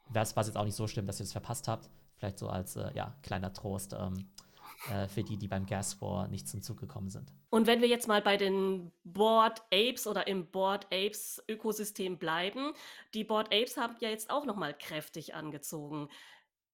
wäre 0.09 0.23
es 0.23 0.35
jetzt 0.35 0.57
auch 0.57 0.65
nicht 0.65 0.75
so 0.75 0.87
schlimm, 0.87 1.07
dass 1.07 1.19
ihr 1.19 1.25
es 1.25 1.31
verpasst 1.31 1.67
habt. 1.67 1.89
Vielleicht 2.17 2.39
so 2.39 2.47
als 2.47 2.75
äh, 2.75 2.91
ja, 2.93 3.15
kleiner 3.21 3.53
Trost 3.53 3.93
ähm, 3.93 4.29
äh, 4.89 5.07
für 5.07 5.23
die, 5.23 5.37
die 5.37 5.47
beim 5.47 5.65
Gas 5.65 6.01
War 6.01 6.27
nicht 6.27 6.47
zum 6.47 6.61
Zug 6.61 6.79
gekommen 6.79 7.09
sind. 7.09 7.33
Und 7.49 7.67
wenn 7.67 7.81
wir 7.81 7.87
jetzt 7.87 8.07
mal 8.07 8.21
bei 8.21 8.37
den 8.37 8.91
Board 9.03 9.61
Apes 9.71 10.07
oder 10.07 10.27
im 10.27 10.49
Board 10.49 10.85
Apes 10.85 11.43
Ökosystem 11.47 12.17
bleiben, 12.17 12.73
die 13.13 13.23
Board 13.23 13.47
Apes 13.53 13.77
haben 13.77 13.95
ja 13.99 14.09
jetzt 14.09 14.29
auch 14.29 14.45
nochmal 14.45 14.73
kräftig 14.73 15.35
angezogen. 15.35 16.09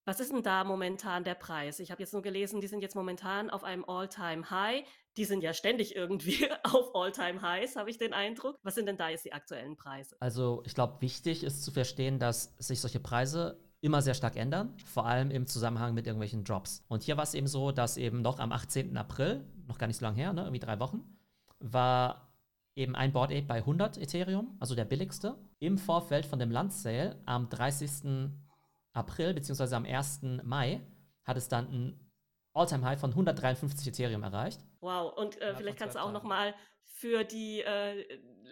Was 0.06 0.20
ist 0.20 0.32
denn 0.32 0.44
da 0.44 0.64
momentan 0.64 1.24
der 1.24 1.36
Preis? 1.36 1.80
Ich 1.80 1.92
habe 1.92 2.02
jetzt 2.02 2.14
nur 2.14 2.22
gelesen, 2.22 2.62
die 2.62 2.68
sind 2.68 2.82
jetzt 2.82 2.96
momentan 2.96 3.50
auf 3.50 3.64
einem 3.64 3.86
All-Time-High. 3.86 4.84
Die 5.18 5.26
sind 5.26 5.44
ja 5.44 5.54
ständig 5.54 5.96
irgendwie 5.96 6.50
auf 6.64 6.96
All-Time-Highs, 6.96 7.76
habe 7.76 7.90
ich 7.90 7.98
den 7.98 8.14
Eindruck. 8.14 8.58
Was 8.64 8.76
sind 8.76 8.88
denn 8.88 8.98
da 8.98 9.10
jetzt 9.10 9.26
die 9.26 9.34
aktuellen 9.34 9.76
Preise? 9.76 10.16
Also 10.20 10.64
ich 10.66 10.74
glaube, 10.74 11.02
wichtig 11.02 11.44
ist 11.44 11.64
zu 11.64 11.72
verstehen, 11.72 12.20
dass 12.20 12.56
sich 12.58 12.82
solche 12.82 13.00
Preise 13.00 13.60
immer 13.82 14.02
sehr 14.02 14.14
stark 14.14 14.36
ändern, 14.36 14.76
vor 14.86 15.06
allem 15.06 15.32
im 15.32 15.48
Zusammenhang 15.48 15.94
mit 15.94 16.06
irgendwelchen 16.06 16.44
Drops. 16.44 16.84
Und 16.88 17.04
hier 17.04 17.18
war 17.18 17.24
es 17.24 17.34
eben 17.34 17.48
so, 17.48 17.72
dass 17.72 17.98
eben 17.98 18.22
noch 18.22 18.40
am 18.40 18.52
18. 18.52 18.98
April, 18.98 19.46
noch 19.68 19.78
gar 19.78 19.88
nicht 19.88 19.98
so 19.98 20.06
lange 20.06 20.18
her, 20.18 20.34
ne, 20.34 20.42
irgendwie 20.42 20.60
drei 20.60 20.80
Wochen, 20.80 21.18
war 21.60 22.34
eben 22.76 22.96
ein 22.96 23.12
Board 23.12 23.32
Ape 23.32 23.44
bei 23.44 23.58
100 23.58 23.98
Ethereum, 23.98 24.56
also 24.60 24.76
der 24.76 24.86
billigste. 24.86 25.36
Im 25.60 25.78
Vorfeld 25.78 26.26
von 26.26 26.40
dem 26.40 26.52
Land-Sale 26.52 27.22
am 27.26 27.50
30. 27.50 28.32
April 28.94 29.34
beziehungsweise 29.34 29.76
am 29.76 29.86
1. 29.86 30.22
Mai 30.44 30.82
hat 31.24 31.38
es 31.38 31.48
dann 31.48 31.68
ein 31.68 32.12
All-Time-High 32.54 33.00
von 33.00 33.12
153 33.12 33.88
Ethereum 33.88 34.24
erreicht. 34.24 34.60
Wow, 34.82 35.16
und 35.18 35.40
äh, 35.42 35.56
vielleicht 35.56 35.78
kannst 35.78 35.96
du 35.96 36.02
auch 36.02 36.12
nochmal 36.12 36.56
für 36.84 37.24
die 37.24 37.62
äh, 37.62 38.04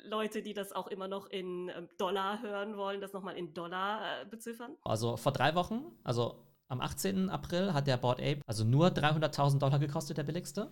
Leute, 0.05 0.41
die 0.41 0.53
das 0.53 0.71
auch 0.71 0.87
immer 0.87 1.07
noch 1.07 1.27
in 1.27 1.69
äh, 1.69 1.87
Dollar 1.97 2.41
hören 2.41 2.77
wollen, 2.77 3.01
das 3.01 3.13
nochmal 3.13 3.35
in 3.35 3.53
Dollar 3.53 4.21
äh, 4.21 4.25
beziffern? 4.25 4.77
Also 4.83 5.17
vor 5.17 5.31
drei 5.31 5.55
Wochen, 5.55 5.85
also 6.03 6.45
am 6.69 6.81
18. 6.81 7.29
April 7.29 7.73
hat 7.73 7.87
der 7.87 7.97
Board 7.97 8.19
Ape 8.19 8.41
also 8.45 8.63
nur 8.63 8.87
300.000 8.87 9.59
Dollar 9.59 9.79
gekostet, 9.79 10.17
der 10.17 10.23
billigste. 10.23 10.71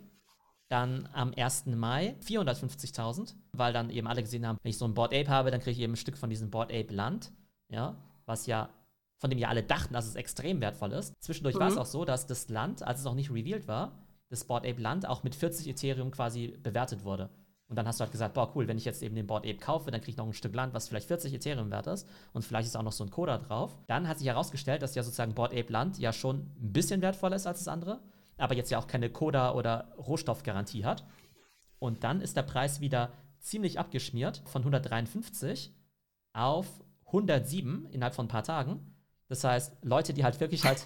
Dann 0.67 1.07
am 1.13 1.31
1. 1.35 1.67
Mai 1.67 2.15
450.000, 2.21 3.35
weil 3.51 3.71
dann 3.71 3.89
eben 3.89 4.07
alle 4.07 4.21
gesehen 4.21 4.47
haben, 4.47 4.57
wenn 4.63 4.69
ich 4.69 4.77
so 4.77 4.85
ein 4.85 4.93
Board 4.93 5.13
Ape 5.13 5.27
habe, 5.27 5.51
dann 5.51 5.59
kriege 5.59 5.71
ich 5.71 5.79
eben 5.79 5.93
ein 5.93 5.97
Stück 5.97 6.17
von 6.17 6.29
diesem 6.29 6.49
Board 6.49 6.71
Ape 6.71 6.93
Land, 6.93 7.31
ja, 7.69 7.95
was 8.25 8.47
ja 8.47 8.69
von 9.25 9.31
dem 9.31 9.39
ja 9.39 9.47
alle 9.47 9.63
dachten, 9.63 9.95
dass 9.95 10.05
es 10.05 10.13
extrem 10.13 10.61
wertvoll 10.61 10.91
ist. 10.91 11.15
Zwischendurch 11.19 11.55
mhm. 11.55 11.59
war 11.61 11.67
es 11.69 11.73
mhm. 11.73 11.81
auch 11.81 11.87
so, 11.87 12.05
dass 12.05 12.27
das 12.27 12.47
Land, 12.49 12.83
als 12.83 12.99
es 12.99 13.05
noch 13.05 13.15
nicht 13.15 13.31
revealed 13.31 13.67
war, 13.67 13.97
das 14.29 14.43
Board 14.43 14.67
Ape 14.67 14.79
Land 14.79 15.07
auch 15.07 15.23
mit 15.23 15.33
40 15.33 15.67
Ethereum 15.67 16.11
quasi 16.11 16.55
bewertet 16.61 17.03
wurde. 17.03 17.31
Und 17.67 17.75
dann 17.75 17.87
hast 17.87 17.99
du 17.99 18.03
halt 18.03 18.11
gesagt, 18.11 18.35
boah, 18.35 18.55
cool, 18.55 18.67
wenn 18.67 18.77
ich 18.77 18.85
jetzt 18.85 19.01
eben 19.01 19.15
den 19.15 19.25
Board 19.25 19.43
Ape 19.47 19.57
kaufe, 19.57 19.89
dann 19.89 19.99
kriege 19.99 20.11
ich 20.11 20.17
noch 20.17 20.27
ein 20.27 20.33
Stück 20.33 20.53
Land, 20.53 20.75
was 20.75 20.87
vielleicht 20.87 21.07
40 21.07 21.33
Ethereum 21.33 21.71
wert 21.71 21.87
ist. 21.87 22.07
Und 22.33 22.45
vielleicht 22.45 22.67
ist 22.67 22.77
auch 22.77 22.83
noch 22.83 22.91
so 22.91 23.03
ein 23.03 23.09
Coda 23.09 23.39
drauf. 23.39 23.75
Dann 23.87 24.07
hat 24.07 24.19
sich 24.19 24.27
herausgestellt, 24.27 24.83
dass 24.83 24.93
ja 24.93 25.01
sozusagen 25.01 25.33
Board 25.33 25.53
Ape 25.53 25.73
Land 25.73 25.97
ja 25.97 26.13
schon 26.13 26.51
ein 26.61 26.71
bisschen 26.71 27.01
wertvoller 27.01 27.37
ist 27.37 27.47
als 27.47 27.57
das 27.57 27.67
andere, 27.67 28.01
aber 28.37 28.53
jetzt 28.53 28.69
ja 28.69 28.77
auch 28.77 28.85
keine 28.85 29.09
Coda- 29.09 29.55
oder 29.55 29.91
Rohstoffgarantie 29.97 30.85
hat. 30.85 31.03
Und 31.79 32.03
dann 32.03 32.21
ist 32.21 32.37
der 32.37 32.43
Preis 32.43 32.79
wieder 32.79 33.11
ziemlich 33.39 33.79
abgeschmiert 33.79 34.43
von 34.45 34.61
153 34.61 35.73
auf 36.33 36.67
107 37.07 37.87
innerhalb 37.91 38.13
von 38.13 38.25
ein 38.25 38.29
paar 38.29 38.43
Tagen. 38.43 38.94
Das 39.27 39.43
heißt, 39.43 39.73
Leute, 39.81 40.13
die 40.13 40.23
halt 40.23 40.39
wirklich 40.39 40.63
halt 40.63 40.85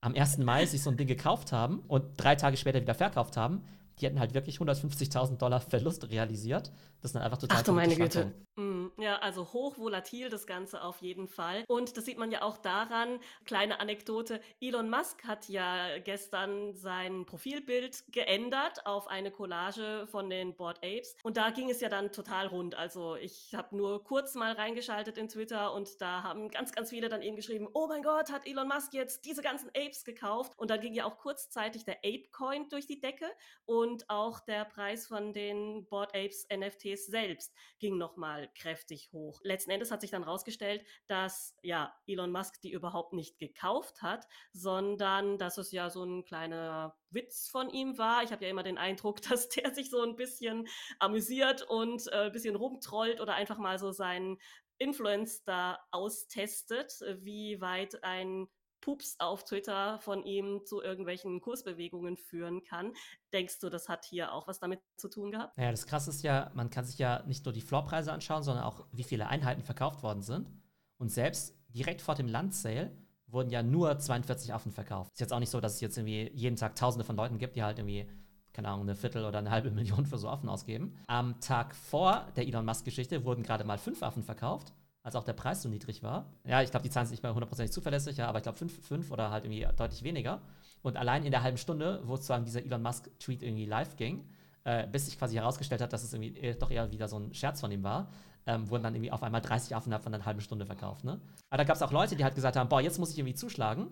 am 0.00 0.14
1. 0.14 0.38
Mai 0.38 0.66
sich 0.66 0.82
so 0.82 0.90
ein 0.90 0.96
Ding 0.96 1.08
gekauft 1.08 1.52
haben 1.52 1.80
und 1.88 2.04
drei 2.16 2.34
Tage 2.34 2.56
später 2.56 2.80
wieder 2.80 2.94
verkauft 2.94 3.36
haben, 3.36 3.62
die 3.98 4.06
hätten 4.06 4.20
halt 4.20 4.34
wirklich 4.34 4.58
150.000 4.58 5.36
Dollar 5.36 5.60
Verlust 5.60 6.10
realisiert. 6.10 6.72
Das 7.00 7.10
ist 7.10 7.14
dann 7.14 7.22
einfach 7.22 7.38
total 7.38 7.58
Ach 7.58 7.62
du 7.62 7.72
meine 7.72 7.94
Güte. 7.94 8.32
Mm, 8.56 8.86
ja, 8.98 9.16
also 9.18 9.52
hochvolatil 9.52 10.28
das 10.30 10.46
Ganze 10.46 10.82
auf 10.82 10.98
jeden 11.02 11.26
Fall. 11.26 11.64
Und 11.66 11.96
das 11.96 12.04
sieht 12.04 12.18
man 12.18 12.30
ja 12.30 12.42
auch 12.42 12.56
daran, 12.56 13.18
kleine 13.44 13.80
Anekdote, 13.80 14.40
Elon 14.60 14.88
Musk 14.88 15.24
hat 15.24 15.48
ja 15.48 15.98
gestern 15.98 16.72
sein 16.74 17.26
Profilbild 17.26 18.04
geändert 18.12 18.86
auf 18.86 19.08
eine 19.08 19.32
Collage 19.32 20.06
von 20.08 20.30
den 20.30 20.54
Board 20.54 20.78
Apes. 20.84 21.16
Und 21.24 21.36
da 21.36 21.50
ging 21.50 21.68
es 21.68 21.80
ja 21.80 21.88
dann 21.88 22.12
total 22.12 22.46
rund. 22.46 22.76
Also 22.76 23.16
ich 23.16 23.54
habe 23.56 23.76
nur 23.76 24.04
kurz 24.04 24.36
mal 24.36 24.52
reingeschaltet 24.52 25.18
in 25.18 25.28
Twitter 25.28 25.74
und 25.74 26.00
da 26.00 26.22
haben 26.22 26.48
ganz, 26.48 26.70
ganz 26.70 26.90
viele 26.90 27.08
dann 27.08 27.22
eben 27.22 27.34
geschrieben, 27.34 27.68
oh 27.72 27.88
mein 27.88 28.04
Gott, 28.04 28.30
hat 28.30 28.46
Elon 28.46 28.68
Musk 28.68 28.94
jetzt 28.94 29.24
diese 29.24 29.42
ganzen 29.42 29.68
Apes 29.70 30.04
gekauft. 30.04 30.52
Und 30.56 30.70
dann 30.70 30.80
ging 30.80 30.94
ja 30.94 31.06
auch 31.06 31.18
kurzzeitig 31.18 31.84
der 31.84 31.98
Ape-Coin 32.04 32.68
durch 32.68 32.86
die 32.86 33.00
Decke. 33.00 33.26
Und 33.64 34.08
auch 34.08 34.38
der 34.38 34.64
Preis 34.64 35.08
von 35.08 35.32
den 35.32 35.86
Board 35.88 36.14
Apes 36.14 36.46
NFTs 36.54 37.06
selbst 37.06 37.52
ging 37.80 37.98
nochmal 37.98 38.43
kräftig 38.54 39.10
hoch. 39.12 39.40
Letzten 39.42 39.70
Endes 39.70 39.90
hat 39.90 40.00
sich 40.00 40.10
dann 40.10 40.22
rausgestellt, 40.22 40.84
dass 41.06 41.54
ja 41.62 41.94
Elon 42.06 42.32
Musk 42.32 42.60
die 42.62 42.72
überhaupt 42.72 43.12
nicht 43.12 43.38
gekauft 43.38 44.02
hat, 44.02 44.26
sondern 44.52 45.38
dass 45.38 45.58
es 45.58 45.72
ja 45.72 45.90
so 45.90 46.04
ein 46.04 46.24
kleiner 46.24 46.96
Witz 47.10 47.48
von 47.48 47.70
ihm 47.70 47.98
war. 47.98 48.22
Ich 48.22 48.32
habe 48.32 48.44
ja 48.44 48.50
immer 48.50 48.62
den 48.62 48.78
Eindruck, 48.78 49.22
dass 49.28 49.48
der 49.48 49.74
sich 49.74 49.90
so 49.90 50.02
ein 50.02 50.16
bisschen 50.16 50.68
amüsiert 50.98 51.62
und 51.62 52.06
äh, 52.08 52.26
ein 52.26 52.32
bisschen 52.32 52.56
rumtrollt 52.56 53.20
oder 53.20 53.34
einfach 53.34 53.58
mal 53.58 53.78
so 53.78 53.92
seinen 53.92 54.38
Influence 54.78 55.44
da 55.44 55.78
austestet, 55.90 57.00
wie 57.20 57.60
weit 57.60 58.02
ein 58.02 58.48
Pups 58.84 59.16
auf 59.18 59.44
Twitter 59.44 59.98
von 60.00 60.22
ihm 60.24 60.60
zu 60.66 60.82
irgendwelchen 60.82 61.40
Kursbewegungen 61.40 62.18
führen 62.18 62.62
kann. 62.64 62.92
Denkst 63.32 63.58
du, 63.60 63.70
das 63.70 63.88
hat 63.88 64.04
hier 64.04 64.32
auch 64.32 64.46
was 64.46 64.60
damit 64.60 64.80
zu 64.96 65.08
tun 65.08 65.30
gehabt? 65.30 65.56
Naja, 65.56 65.70
das 65.70 65.86
Krasse 65.86 66.10
ist 66.10 66.22
ja, 66.22 66.50
man 66.54 66.68
kann 66.68 66.84
sich 66.84 66.98
ja 66.98 67.22
nicht 67.26 67.46
nur 67.46 67.54
die 67.54 67.62
Floorpreise 67.62 68.12
anschauen, 68.12 68.42
sondern 68.42 68.64
auch, 68.64 68.86
wie 68.92 69.02
viele 69.02 69.28
Einheiten 69.28 69.62
verkauft 69.62 70.02
worden 70.02 70.22
sind. 70.22 70.50
Und 70.98 71.08
selbst 71.08 71.56
direkt 71.68 72.02
vor 72.02 72.14
dem 72.14 72.28
Landsale 72.28 72.94
wurden 73.26 73.48
ja 73.48 73.62
nur 73.62 73.98
42 73.98 74.52
Affen 74.52 74.70
verkauft. 74.70 75.12
Ist 75.14 75.20
jetzt 75.20 75.32
auch 75.32 75.40
nicht 75.40 75.50
so, 75.50 75.62
dass 75.62 75.76
es 75.76 75.80
jetzt 75.80 75.96
irgendwie 75.96 76.30
jeden 76.34 76.56
Tag 76.56 76.76
Tausende 76.76 77.04
von 77.04 77.16
Leuten 77.16 77.38
gibt, 77.38 77.56
die 77.56 77.62
halt 77.62 77.78
irgendwie 77.78 78.06
keine 78.52 78.68
Ahnung, 78.68 78.82
eine 78.82 78.94
Viertel 78.94 79.24
oder 79.24 79.38
eine 79.38 79.50
halbe 79.50 79.70
Million 79.72 80.06
für 80.06 80.18
so 80.18 80.28
Affen 80.28 80.48
ausgeben. 80.48 80.96
Am 81.08 81.40
Tag 81.40 81.74
vor 81.74 82.28
der 82.36 82.46
Elon 82.46 82.64
Musk-Geschichte 82.64 83.24
wurden 83.24 83.42
gerade 83.42 83.64
mal 83.64 83.78
fünf 83.78 84.02
Affen 84.02 84.22
verkauft 84.22 84.72
als 85.04 85.16
auch 85.16 85.24
der 85.24 85.34
Preis 85.34 85.62
so 85.62 85.68
niedrig 85.68 86.02
war. 86.02 86.32
Ja, 86.44 86.62
ich 86.62 86.70
glaube, 86.70 86.82
die 86.82 86.90
Zahlen 86.90 87.06
sind 87.06 87.12
nicht 87.12 87.22
mehr 87.22 87.34
hundertprozentig 87.34 87.72
zuverlässig, 87.72 88.16
ja, 88.16 88.26
aber 88.26 88.38
ich 88.38 88.42
glaube 88.42 88.58
fünf, 88.58 88.84
fünf 88.86 89.10
oder 89.12 89.30
halt 89.30 89.44
irgendwie 89.44 89.66
deutlich 89.76 90.02
weniger. 90.02 90.40
Und 90.82 90.96
allein 90.96 91.24
in 91.24 91.30
der 91.30 91.42
halben 91.42 91.58
Stunde, 91.58 92.00
wo 92.04 92.16
sozusagen 92.16 92.46
dieser 92.46 92.64
Elon 92.64 92.82
Musk-Tweet 92.82 93.42
irgendwie 93.42 93.66
live 93.66 93.96
ging, 93.96 94.26
äh, 94.64 94.86
bis 94.86 95.04
sich 95.04 95.18
quasi 95.18 95.34
herausgestellt 95.36 95.82
hat, 95.82 95.92
dass 95.92 96.02
es 96.02 96.14
irgendwie 96.14 96.38
äh, 96.38 96.56
doch 96.56 96.70
eher 96.70 96.90
wieder 96.90 97.06
so 97.06 97.18
ein 97.18 97.34
Scherz 97.34 97.60
von 97.60 97.70
ihm 97.70 97.82
war, 97.82 98.08
ähm, 98.46 98.68
wurden 98.70 98.82
dann 98.82 98.94
irgendwie 98.94 99.12
auf 99.12 99.22
einmal 99.22 99.42
30 99.42 99.76
Affen 99.76 99.92
von 99.92 100.14
einer 100.14 100.24
halben 100.24 100.40
Stunde 100.40 100.64
verkauft. 100.64 101.04
Ne? 101.04 101.20
Aber 101.50 101.58
da 101.58 101.64
gab 101.64 101.76
es 101.76 101.82
auch 101.82 101.92
Leute, 101.92 102.16
die 102.16 102.24
halt 102.24 102.34
gesagt 102.34 102.56
haben, 102.56 102.70
boah, 102.70 102.80
jetzt 102.80 102.98
muss 102.98 103.10
ich 103.10 103.18
irgendwie 103.18 103.34
zuschlagen. 103.34 103.88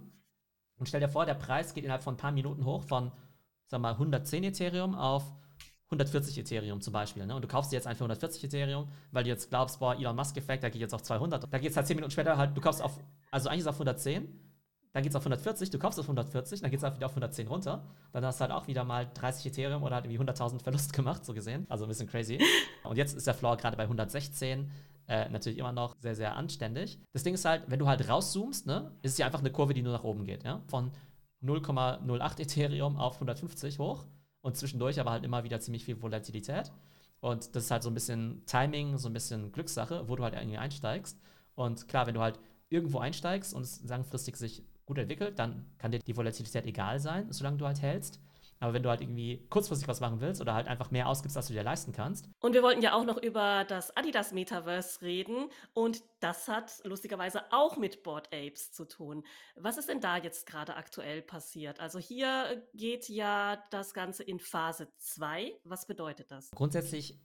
Und 0.79 0.87
stell 0.87 1.01
dir 1.01 1.09
vor, 1.09 1.27
der 1.27 1.35
Preis 1.35 1.75
geht 1.75 1.85
innerhalb 1.85 2.03
von 2.03 2.15
ein 2.15 2.19
paar 2.19 2.33
Minuten 2.33 2.65
hoch 2.65 2.85
von, 2.85 3.13
sag 3.67 3.83
mal, 3.83 3.93
110 3.93 4.45
Ethereum 4.45 4.95
auf 4.95 5.31
140 5.93 6.39
Ethereum 6.39 6.81
zum 6.81 6.93
Beispiel. 6.93 7.27
Ne? 7.27 7.35
Und 7.35 7.43
du 7.43 7.49
kaufst 7.49 7.73
dir 7.73 7.77
jetzt 7.77 7.87
einfach 7.87 8.01
140 8.01 8.45
Ethereum, 8.45 8.89
weil 9.11 9.25
du 9.25 9.31
jetzt 9.31 9.51
glaubst, 9.51 9.79
boah, 9.79 9.95
Elon 9.95 10.17
Musk-Effekt, 10.17 10.65
da 10.65 10.69
geht 10.71 10.81
jetzt 10.81 10.95
auf 10.95 11.03
200. 11.03 11.53
Da 11.53 11.59
geht 11.59 11.71
es 11.71 11.77
halt 11.77 11.87
10 11.87 11.97
Minuten 11.97 12.11
später 12.11 12.37
halt, 12.37 12.57
du 12.57 12.61
kaufst 12.61 12.83
auf, 12.83 12.99
also 13.31 13.49
eigentlich 13.49 13.61
ist 13.61 13.67
es 13.67 13.69
auf 13.69 13.77
110, 13.77 14.29
dann 14.93 15.03
geht 15.03 15.11
es 15.11 15.17
auf 15.17 15.23
140, 15.23 15.71
du 15.71 15.79
kaufst 15.79 15.99
auf 15.99 16.05
140, 16.05 16.61
dann 16.61 16.71
geht 16.71 16.79
es 16.79 16.85
halt 16.85 16.97
wieder 16.97 17.07
auf 17.07 17.13
110 17.13 17.49
runter. 17.49 17.83
Dann 18.13 18.25
hast 18.25 18.41
du 18.41 18.43
halt 18.43 18.53
auch 18.53 18.67
wieder 18.67 18.85
mal 18.85 19.09
30 19.15 19.47
Ethereum 19.47 19.83
oder 19.83 19.97
halt 19.97 20.05
irgendwie 20.05 20.23
100.000 20.23 20.63
Verlust 20.63 20.93
gemacht, 20.95 21.25
so 21.25 21.33
gesehen. 21.33 21.67
Also 21.69 21.85
ein 21.85 21.89
bisschen 21.89 22.09
crazy. 22.09 22.39
Und 22.85 22.97
jetzt 22.97 23.17
ist 23.17 23.27
der 23.27 23.35
Floor 23.35 23.57
gerade 23.57 23.77
bei 23.77 23.85
116. 23.85 24.71
Äh, 25.09 25.29
natürlich 25.31 25.59
immer 25.59 25.73
noch 25.73 25.97
sehr, 25.99 26.15
sehr 26.15 26.37
anständig. 26.37 26.99
Das 27.13 27.23
Ding 27.23 27.35
ist 27.35 27.45
halt, 27.45 27.65
wenn 27.67 27.79
du 27.79 27.89
halt 27.89 28.09
rauszoomst, 28.09 28.67
ne, 28.67 28.93
ist 29.03 29.13
es 29.13 29.19
ja 29.19 29.27
einfach 29.27 29.41
eine 29.41 29.51
Kurve, 29.51 29.75
die 29.75 29.83
nur 29.83 29.93
nach 29.93 30.05
oben 30.05 30.25
geht, 30.25 30.45
ja. 30.45 30.63
Von 30.69 30.93
0,08 31.43 32.41
Ethereum 32.41 32.97
auf 32.97 33.15
150 33.15 33.79
hoch 33.79 34.05
und 34.43 34.57
zwischendurch 34.57 35.01
aber 35.01 35.13
halt 35.13 35.25
immer 35.25 35.45
wieder 35.45 35.61
ziemlich 35.61 35.85
viel 35.85 36.01
Volatilität. 36.03 36.71
Und 37.21 37.55
das 37.55 37.65
ist 37.65 37.71
halt 37.71 37.83
so 37.83 37.91
ein 37.91 37.95
bisschen 37.95 38.45
Timing, 38.47 38.99
so 38.99 39.09
ein 39.09 39.13
bisschen 39.13 39.53
Glückssache, 39.53 40.09
wo 40.09 40.17
du 40.17 40.25
halt 40.25 40.35
irgendwie 40.35 40.59
einsteigst. 40.59 41.19
Und 41.55 41.89
klar, 41.89 42.07
wenn 42.07 42.15
du 42.15 42.21
halt 42.21 42.39
irgendwo 42.69 42.99
einsteigst 42.99 43.55
und 43.55 43.63
es 43.63 43.83
langfristig 43.85 44.37
sich 44.37 44.65
gut 44.87 44.99
entwickelt, 44.99 45.39
dann 45.39 45.67
kann 45.79 45.93
dir 45.93 46.01
die 46.01 46.17
Volatilität 46.17 46.67
egal 46.67 46.99
sein, 46.99 47.31
solange 47.31 47.59
du 47.59 47.67
halt 47.67 47.81
hältst. 47.81 48.21
Aber 48.63 48.75
wenn 48.75 48.85
du 48.85 48.91
halt 48.91 49.01
irgendwie 49.01 49.45
kurzfristig 49.49 49.89
was 49.89 50.01
machen 50.01 50.21
willst 50.21 50.41
oder 50.41 50.55
halt 50.55 50.69
einfach 50.69 50.93
mehr 50.93 51.09
ausgibst, 51.09 51.37
als 51.37 51.49
du 51.49 51.53
dir 51.53 51.65
leisten 51.65 51.91
kannst. 51.91 52.29
Und 52.39 52.55
wir 52.55 52.63
wollten 52.63 52.81
ja 52.81 52.95
auch 52.95 53.05
noch 53.05 53.21
über 53.21 53.65
das 53.65 53.97
Adidas 53.97 54.33
Metaverse 54.33 55.03
reden. 55.03 55.49
Und 55.75 56.05
das 56.21 56.47
hat 56.47 56.81
lustigerweise 56.85 57.43
auch 57.51 57.77
mit 57.77 58.05
Board 58.05 58.29
Apes 58.33 58.71
zu 58.71 58.87
tun. 58.87 59.25
Was 59.57 59.79
ist 59.79 59.89
denn 59.89 60.01
da 60.01 60.17
jetzt 60.17 60.47
gerade 60.47 60.77
aktuell 60.77 61.23
passiert? 61.23 61.81
Also 61.81 61.99
hier 61.99 62.63
geht 62.73 63.09
ja 63.09 63.61
das 63.71 63.95
Ganze 63.95 64.23
in 64.23 64.39
Phase 64.39 64.87
2. 64.97 65.59
Was 65.65 65.87
bedeutet 65.87 66.31
das? 66.31 66.53
Grundsätzlich 66.53 67.19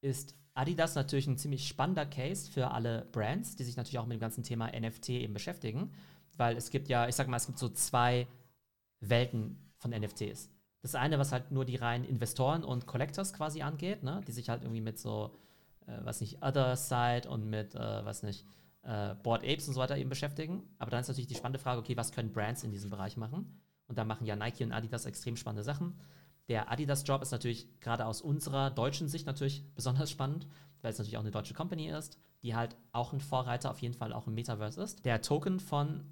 ist 0.00 0.34
Adidas 0.54 0.96
natürlich 0.96 1.28
ein 1.28 1.38
ziemlich 1.38 1.68
spannender 1.68 2.04
Case 2.04 2.50
für 2.50 2.72
alle 2.72 3.06
Brands, 3.12 3.54
die 3.54 3.62
sich 3.62 3.76
natürlich 3.76 4.00
auch 4.00 4.06
mit 4.06 4.16
dem 4.16 4.20
ganzen 4.20 4.42
Thema 4.42 4.66
NFT 4.66 5.10
eben 5.10 5.34
beschäftigen. 5.34 5.92
Weil 6.36 6.56
es 6.56 6.70
gibt 6.70 6.88
ja, 6.88 7.06
ich 7.06 7.14
sag 7.14 7.28
mal, 7.28 7.36
es 7.36 7.46
gibt 7.46 7.60
so 7.60 7.68
zwei 7.68 8.26
Welten 8.98 9.72
von 9.76 9.92
NFTs. 9.92 10.50
Das 10.82 10.94
eine, 10.94 11.18
was 11.18 11.32
halt 11.32 11.50
nur 11.50 11.64
die 11.64 11.76
reinen 11.76 12.04
Investoren 12.04 12.64
und 12.64 12.86
Collectors 12.86 13.32
quasi 13.32 13.62
angeht, 13.62 14.02
ne? 14.02 14.22
die 14.26 14.32
sich 14.32 14.48
halt 14.48 14.62
irgendwie 14.62 14.80
mit 14.80 14.98
so, 14.98 15.36
äh, 15.86 15.98
was 16.02 16.20
nicht, 16.20 16.42
Other 16.42 16.76
Side 16.76 17.28
und 17.28 17.48
mit, 17.48 17.74
äh, 17.74 18.04
was 18.04 18.22
nicht, 18.22 18.46
äh, 18.82 19.14
Board 19.22 19.44
Apes 19.44 19.68
und 19.68 19.74
so 19.74 19.80
weiter 19.80 19.96
eben 19.96 20.08
beschäftigen. 20.08 20.62
Aber 20.78 20.90
dann 20.90 21.00
ist 21.00 21.08
natürlich 21.08 21.28
die 21.28 21.34
spannende 21.34 21.58
Frage, 21.58 21.80
okay, 21.80 21.96
was 21.96 22.12
können 22.12 22.32
Brands 22.32 22.62
in 22.64 22.70
diesem 22.70 22.90
Bereich 22.90 23.16
machen? 23.16 23.60
Und 23.86 23.98
da 23.98 24.04
machen 24.04 24.26
ja 24.26 24.36
Nike 24.36 24.64
und 24.64 24.72
Adidas 24.72 25.04
extrem 25.04 25.36
spannende 25.36 25.64
Sachen. 25.64 25.98
Der 26.48 26.70
Adidas-Job 26.70 27.22
ist 27.22 27.30
natürlich 27.30 27.80
gerade 27.80 28.06
aus 28.06 28.22
unserer 28.22 28.70
deutschen 28.70 29.08
Sicht 29.08 29.26
natürlich 29.26 29.64
besonders 29.74 30.10
spannend, 30.10 30.46
weil 30.80 30.92
es 30.92 30.98
natürlich 30.98 31.16
auch 31.16 31.22
eine 31.22 31.30
deutsche 31.30 31.54
Company 31.54 31.90
ist, 31.90 32.18
die 32.42 32.54
halt 32.54 32.76
auch 32.92 33.12
ein 33.12 33.20
Vorreiter 33.20 33.70
auf 33.70 33.82
jeden 33.82 33.94
Fall 33.94 34.12
auch 34.12 34.26
im 34.26 34.34
Metaverse 34.34 34.82
ist. 34.82 35.04
Der 35.04 35.20
Token 35.20 35.60
von 35.60 36.04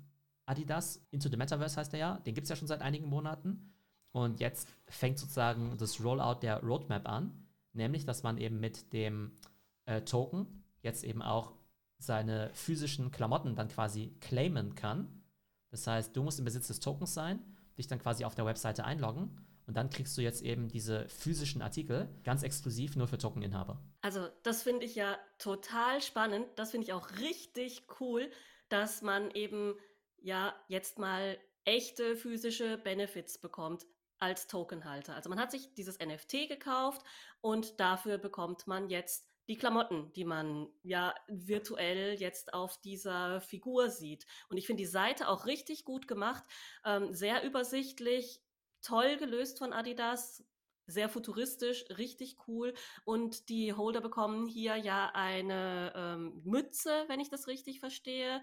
Adidas, 0.46 1.04
Into 1.11 1.28
the 1.28 1.37
Metaverse 1.37 1.76
heißt 1.76 1.92
er 1.94 1.98
ja, 1.98 2.18
den 2.20 2.35
gibt 2.35 2.44
es 2.44 2.50
ja 2.50 2.57
schon 2.57 2.68
seit 2.68 2.83
einigen 2.83 3.09
Monaten. 3.09 3.72
Und 4.12 4.40
jetzt 4.40 4.68
fängt 4.87 5.18
sozusagen 5.18 5.77
das 5.79 6.03
Rollout 6.03 6.40
der 6.42 6.62
Roadmap 6.62 7.09
an, 7.09 7.47
nämlich 7.73 8.05
dass 8.05 8.23
man 8.23 8.38
eben 8.38 8.59
mit 8.61 8.92
dem 8.92 9.38
äh, 9.85 10.03
Token 10.03 10.64
jetzt 10.83 11.05
eben 11.05 11.23
auch 11.23 11.53
seine 11.99 12.51
physischen 12.55 13.11
Klamotten 13.11 13.57
dann 13.57 13.68
quasi 13.68 14.16
claimen 14.21 14.75
kann. 14.75 15.23
Das 15.71 15.87
heißt, 15.87 16.16
du 16.16 16.23
musst 16.23 16.38
im 16.38 16.44
Besitz 16.44 16.68
des 16.68 16.81
Tokens 16.81 17.12
sein, 17.12 17.40
dich 17.77 17.87
dann 17.87 17.99
quasi 17.99 18.25
auf 18.25 18.35
der 18.35 18.47
Webseite 18.47 18.85
einloggen 18.85 19.37
und 19.66 19.77
dann 19.77 19.90
kriegst 19.90 20.16
du 20.16 20.23
jetzt 20.23 20.42
eben 20.42 20.68
diese 20.68 21.07
physischen 21.09 21.61
Artikel 21.61 22.09
ganz 22.25 22.42
exklusiv 22.42 22.97
nur 22.97 23.07
für 23.07 23.18
Tokeninhaber. 23.18 23.79
Also 24.01 24.29
das 24.42 24.62
finde 24.62 24.87
ich 24.87 24.94
ja 24.94 25.18
total 25.38 26.01
spannend. 26.01 26.47
Das 26.57 26.71
finde 26.71 26.87
ich 26.87 26.94
auch 26.94 27.11
richtig 27.21 27.87
cool, 28.01 28.31
dass 28.71 29.03
man 29.03 29.31
eben 29.33 29.75
ja 30.16 30.55
jetzt 30.68 30.99
mal 30.99 31.38
echte 31.64 32.16
physische 32.16 32.79
Benefits 32.79 33.38
bekommt 33.38 33.85
als 34.18 34.46
Tokenhalter. 34.46 35.14
Also 35.14 35.28
man 35.31 35.40
hat 35.40 35.50
sich 35.50 35.74
dieses 35.74 35.98
NFT 35.98 36.48
gekauft 36.48 37.02
und 37.40 37.81
dafür 37.81 38.18
bekommt 38.18 38.66
man 38.66 38.88
jetzt 38.88 39.28
die 39.48 39.57
Klamotten, 39.57 40.12
die 40.12 40.24
man 40.24 40.68
ja 40.83 41.14
virtuell 41.26 42.14
jetzt 42.20 42.52
auf 42.52 42.78
dieser 42.83 43.40
Figur 43.40 43.88
sieht. 43.88 44.26
Und 44.50 44.59
ich 44.59 44.66
finde 44.66 44.83
die 44.83 44.88
Seite 44.88 45.28
auch 45.28 45.46
richtig 45.46 45.85
gut 45.85 46.07
gemacht, 46.07 46.44
ähm, 46.85 47.14
sehr 47.14 47.42
übersichtlich, 47.44 48.42
toll 48.83 49.16
gelöst 49.16 49.59
von 49.59 49.72
Adidas, 49.72 50.44
sehr 50.87 51.09
futuristisch, 51.09 51.85
richtig 51.96 52.37
cool. 52.46 52.74
Und 53.04 53.48
die 53.48 53.72
Holder 53.72 54.00
bekommen 54.00 54.46
hier 54.46 54.76
ja 54.76 55.11
eine 55.14 55.92
ähm, 55.94 56.42
Mütze, 56.44 57.04
wenn 57.09 57.20
ich 57.20 57.31
das 57.31 57.46
richtig 57.46 57.81
verstehe, 57.81 58.42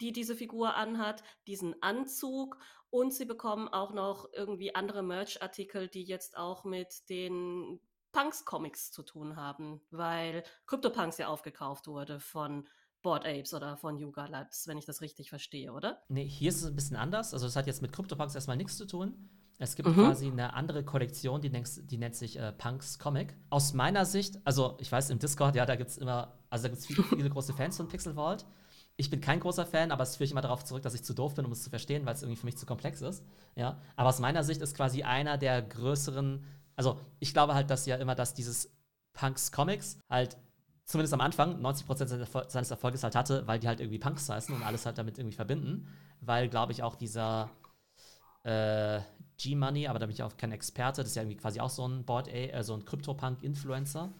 die 0.00 0.12
diese 0.12 0.34
Figur 0.34 0.74
anhat, 0.76 1.22
diesen 1.46 1.80
Anzug 1.82 2.58
und 2.90 3.12
sie 3.12 3.24
bekommen 3.24 3.68
auch 3.68 3.92
noch 3.92 4.28
irgendwie 4.32 4.74
andere 4.74 5.02
Merch-Artikel, 5.02 5.88
die 5.88 6.04
jetzt 6.04 6.36
auch 6.36 6.64
mit 6.64 7.08
den 7.08 7.80
Punks-Comics 8.12 8.90
zu 8.90 9.02
tun 9.02 9.36
haben, 9.36 9.80
weil 9.90 10.42
CryptoPunks 10.66 11.18
ja 11.18 11.28
aufgekauft 11.28 11.86
wurde 11.86 12.18
von 12.18 12.68
Board 13.02 13.24
Apes 13.24 13.54
oder 13.54 13.76
von 13.76 13.98
Yuga 13.98 14.26
Labs, 14.26 14.66
wenn 14.66 14.76
ich 14.76 14.84
das 14.84 15.00
richtig 15.00 15.30
verstehe, 15.30 15.72
oder? 15.72 16.02
Nee, 16.08 16.28
hier 16.28 16.50
ist 16.50 16.62
es 16.62 16.66
ein 16.66 16.74
bisschen 16.74 16.96
anders. 16.96 17.32
Also, 17.32 17.46
es 17.46 17.56
hat 17.56 17.66
jetzt 17.66 17.82
mit 17.82 17.92
CryptoPunks 17.92 18.34
erstmal 18.34 18.56
nichts 18.56 18.76
zu 18.76 18.86
tun. 18.86 19.30
Es 19.58 19.76
gibt 19.76 19.88
mhm. 19.88 19.94
quasi 19.94 20.26
eine 20.26 20.54
andere 20.54 20.84
Kollektion, 20.84 21.40
die, 21.40 21.50
nennt, 21.50 21.90
die 21.90 21.98
nennt 21.98 22.16
sich 22.16 22.38
äh, 22.38 22.52
Punks 22.52 22.98
Comic. 22.98 23.36
Aus 23.50 23.74
meiner 23.74 24.06
Sicht, 24.06 24.38
also 24.44 24.76
ich 24.80 24.90
weiß 24.90 25.10
im 25.10 25.18
Discord, 25.18 25.54
ja, 25.54 25.66
da 25.66 25.76
gibt 25.76 25.90
es 25.90 25.98
immer, 25.98 26.38
also 26.48 26.62
da 26.64 26.68
gibt 26.70 26.80
es 26.80 26.86
viele, 26.86 27.02
viele 27.02 27.30
große 27.30 27.52
Fans 27.52 27.76
von 27.76 27.86
Pixel 27.86 28.14
Vault. 28.14 28.46
Ich 29.00 29.08
bin 29.08 29.22
kein 29.22 29.40
großer 29.40 29.64
Fan, 29.64 29.92
aber 29.92 30.02
es 30.02 30.16
führe 30.16 30.26
ich 30.26 30.30
immer 30.30 30.42
darauf 30.42 30.62
zurück, 30.62 30.82
dass 30.82 30.92
ich 30.92 31.02
zu 31.02 31.14
doof 31.14 31.34
bin, 31.34 31.46
um 31.46 31.52
es 31.52 31.62
zu 31.62 31.70
verstehen, 31.70 32.04
weil 32.04 32.14
es 32.14 32.22
irgendwie 32.22 32.38
für 32.38 32.44
mich 32.44 32.58
zu 32.58 32.66
komplex 32.66 33.00
ist. 33.00 33.24
Ja, 33.56 33.78
aber 33.96 34.10
aus 34.10 34.18
meiner 34.18 34.44
Sicht 34.44 34.60
ist 34.60 34.76
quasi 34.76 35.02
einer 35.04 35.38
der 35.38 35.62
größeren, 35.62 36.44
also 36.76 37.00
ich 37.18 37.32
glaube 37.32 37.54
halt, 37.54 37.70
dass 37.70 37.86
ja 37.86 37.96
immer, 37.96 38.14
dass 38.14 38.34
dieses 38.34 38.70
Punks 39.14 39.52
Comics 39.52 39.98
halt 40.10 40.36
zumindest 40.84 41.14
am 41.14 41.22
Anfang 41.22 41.64
90% 41.64 42.50
seines 42.50 42.70
Erfolges 42.70 43.02
halt 43.02 43.14
hatte, 43.14 43.46
weil 43.46 43.58
die 43.58 43.68
halt 43.68 43.80
irgendwie 43.80 43.98
Punks 43.98 44.28
heißen 44.28 44.54
und 44.54 44.62
alles 44.62 44.84
halt 44.84 44.98
damit 44.98 45.16
irgendwie 45.16 45.36
verbinden. 45.36 45.88
Weil, 46.20 46.50
glaube 46.50 46.72
ich, 46.72 46.82
auch 46.82 46.94
dieser 46.94 47.48
äh, 48.42 49.00
G-Money, 49.38 49.88
aber 49.88 49.98
da 49.98 50.04
bin 50.04 50.14
ich 50.14 50.22
auch 50.22 50.36
kein 50.36 50.52
Experte, 50.52 51.00
das 51.00 51.10
ist 51.10 51.14
ja 51.14 51.22
irgendwie 51.22 51.38
quasi 51.38 51.60
auch 51.60 51.70
so 51.70 51.88
ein 51.88 52.04
Board, 52.04 52.28
äh, 52.28 52.62
so 52.62 52.74
ein 52.74 52.84
Crypto-Punk-Influencer. 52.84 54.10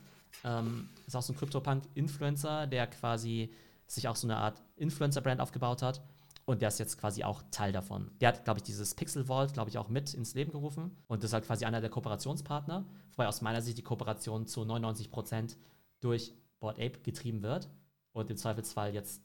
Ähm, 0.43 0.89
ist 1.07 1.15
auch 1.15 1.23
so 1.23 1.35
ein 1.35 1.37
Crypto-Punk-Influencer, 1.37 2.67
der 2.67 2.87
quasi 2.87 3.53
sich 3.91 4.09
auch 4.09 4.17
so 4.17 4.27
eine 4.27 4.37
Art 4.37 4.63
Influencer-Brand 4.77 5.41
aufgebaut 5.41 5.83
hat. 5.83 6.03
Und 6.47 6.63
der 6.63 6.69
ist 6.69 6.79
jetzt 6.79 6.99
quasi 6.99 7.23
auch 7.23 7.43
Teil 7.51 7.73
davon. 7.73 8.11
Der 8.21 8.29
hat, 8.29 8.45
glaube 8.45 8.59
ich, 8.59 8.63
dieses 8.65 8.95
Pixel 8.95 9.27
Vault, 9.27 9.53
glaube 9.53 9.71
ich, 9.71 9.79
auch 9.79 9.89
mit 9.89 10.15
ins 10.15 10.35
Leben 10.35 10.53
gerufen. 10.53 10.97
Und 11.07 11.23
das 11.23 11.31
ist 11.31 11.35
halt 11.35 11.45
quasi 11.45 11.65
einer 11.65 11.81
der 11.81 11.91
Kooperationspartner. 11.91 12.87
Wobei 13.13 13.29
aus 13.29 13.41
meiner 13.41 13.63
Sicht 13.63 13.79
die 13.79 13.83
Kooperation 13.83 14.47
zu 14.47 14.65
99 14.65 15.11
Prozent 15.11 15.57
durch 16.01 16.35
Board 16.59 16.79
Ape 16.79 17.01
getrieben 17.03 17.43
wird. 17.43 17.69
Und 18.13 18.31
im 18.31 18.37
Zweifelsfall 18.37 18.95
jetzt 18.95 19.23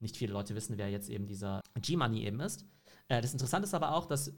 nicht 0.00 0.16
viele 0.16 0.32
Leute 0.32 0.54
wissen, 0.54 0.78
wer 0.78 0.90
jetzt 0.90 1.08
eben 1.08 1.26
dieser 1.26 1.62
G-Money 1.80 2.24
eben 2.24 2.40
ist. 2.40 2.64
Äh, 3.08 3.20
das 3.20 3.32
Interessante 3.32 3.66
ist 3.66 3.74
aber 3.74 3.94
auch, 3.94 4.06
dass 4.06 4.32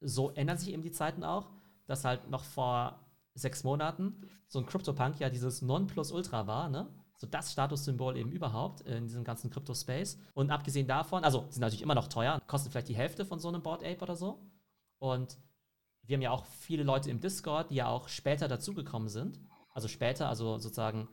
so 0.00 0.30
ändern 0.30 0.58
sich 0.58 0.72
eben 0.72 0.82
die 0.82 0.92
Zeiten 0.92 1.24
auch, 1.24 1.50
dass 1.86 2.04
halt 2.04 2.30
noch 2.30 2.44
vor 2.44 3.00
sechs 3.34 3.64
Monaten 3.64 4.28
so 4.46 4.58
ein 4.58 4.66
CryptoPunk 4.66 5.20
ja 5.20 5.30
dieses 5.30 5.62
Nonplusultra 5.62 6.46
war, 6.46 6.68
ne? 6.68 6.88
So 7.22 7.28
das 7.28 7.52
Statussymbol 7.52 8.16
eben 8.16 8.32
überhaupt 8.32 8.80
in 8.80 9.06
diesem 9.06 9.22
ganzen 9.22 9.48
Crypto-Space. 9.48 10.18
Und 10.34 10.50
abgesehen 10.50 10.88
davon, 10.88 11.22
also 11.22 11.46
sind 11.50 11.60
natürlich 11.60 11.82
immer 11.82 11.94
noch 11.94 12.08
teuer, 12.08 12.40
kosten 12.48 12.68
vielleicht 12.68 12.88
die 12.88 12.96
Hälfte 12.96 13.24
von 13.24 13.38
so 13.38 13.46
einem 13.46 13.62
Board 13.62 13.84
Ape 13.84 14.00
oder 14.00 14.16
so. 14.16 14.40
Und 14.98 15.38
wir 16.02 16.16
haben 16.16 16.22
ja 16.22 16.32
auch 16.32 16.44
viele 16.44 16.82
Leute 16.82 17.12
im 17.12 17.20
Discord, 17.20 17.70
die 17.70 17.76
ja 17.76 17.86
auch 17.86 18.08
später 18.08 18.48
dazugekommen 18.48 19.08
sind. 19.08 19.38
Also 19.70 19.86
später, 19.86 20.28
also 20.28 20.58
sozusagen 20.58 21.06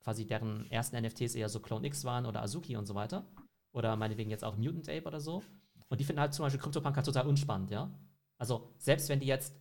quasi 0.00 0.26
deren 0.26 0.68
ersten 0.72 1.00
NFTs 1.00 1.36
eher 1.36 1.48
so 1.48 1.60
Clone 1.60 1.86
X 1.86 2.04
waren 2.04 2.26
oder 2.26 2.42
Azuki 2.42 2.76
und 2.76 2.86
so 2.86 2.96
weiter. 2.96 3.24
Oder 3.70 3.94
meinetwegen 3.94 4.30
jetzt 4.30 4.42
auch 4.42 4.56
Mutant 4.56 4.88
Ape 4.88 5.06
oder 5.06 5.20
so. 5.20 5.44
Und 5.86 6.00
die 6.00 6.04
finden 6.04 6.20
halt 6.20 6.34
zum 6.34 6.46
Beispiel 6.46 6.60
CryptoPunk 6.60 6.96
halt 6.96 7.06
total 7.06 7.28
unspannend, 7.28 7.70
ja. 7.70 7.96
Also 8.38 8.74
selbst 8.78 9.08
wenn 9.08 9.20
die 9.20 9.28
jetzt, 9.28 9.54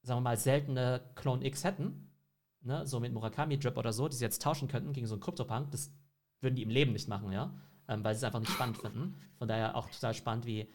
sagen 0.00 0.16
wir 0.16 0.30
mal, 0.30 0.38
seltene 0.38 1.02
Clone 1.14 1.44
X 1.44 1.62
hätten, 1.62 2.10
ne, 2.66 2.86
so 2.86 3.00
mit 3.00 3.12
Murakami 3.12 3.58
Drip 3.58 3.76
oder 3.76 3.92
so, 3.92 4.08
die 4.08 4.16
sie 4.16 4.24
jetzt 4.24 4.42
tauschen 4.42 4.68
könnten 4.68 4.92
gegen 4.92 5.06
so 5.06 5.14
einen 5.14 5.22
CryptoPunk, 5.22 5.70
das 5.70 5.92
würden 6.40 6.56
die 6.56 6.62
im 6.62 6.70
Leben 6.70 6.92
nicht 6.92 7.08
machen, 7.08 7.32
ja. 7.32 7.54
Ähm, 7.88 8.02
weil 8.04 8.14
sie 8.14 8.18
es 8.18 8.24
einfach 8.24 8.40
nicht 8.40 8.52
spannend 8.52 8.78
finden. 8.78 9.20
Von 9.38 9.48
daher 9.48 9.76
auch 9.76 9.88
total 9.88 10.12
spannend, 10.12 10.44
wie 10.44 10.68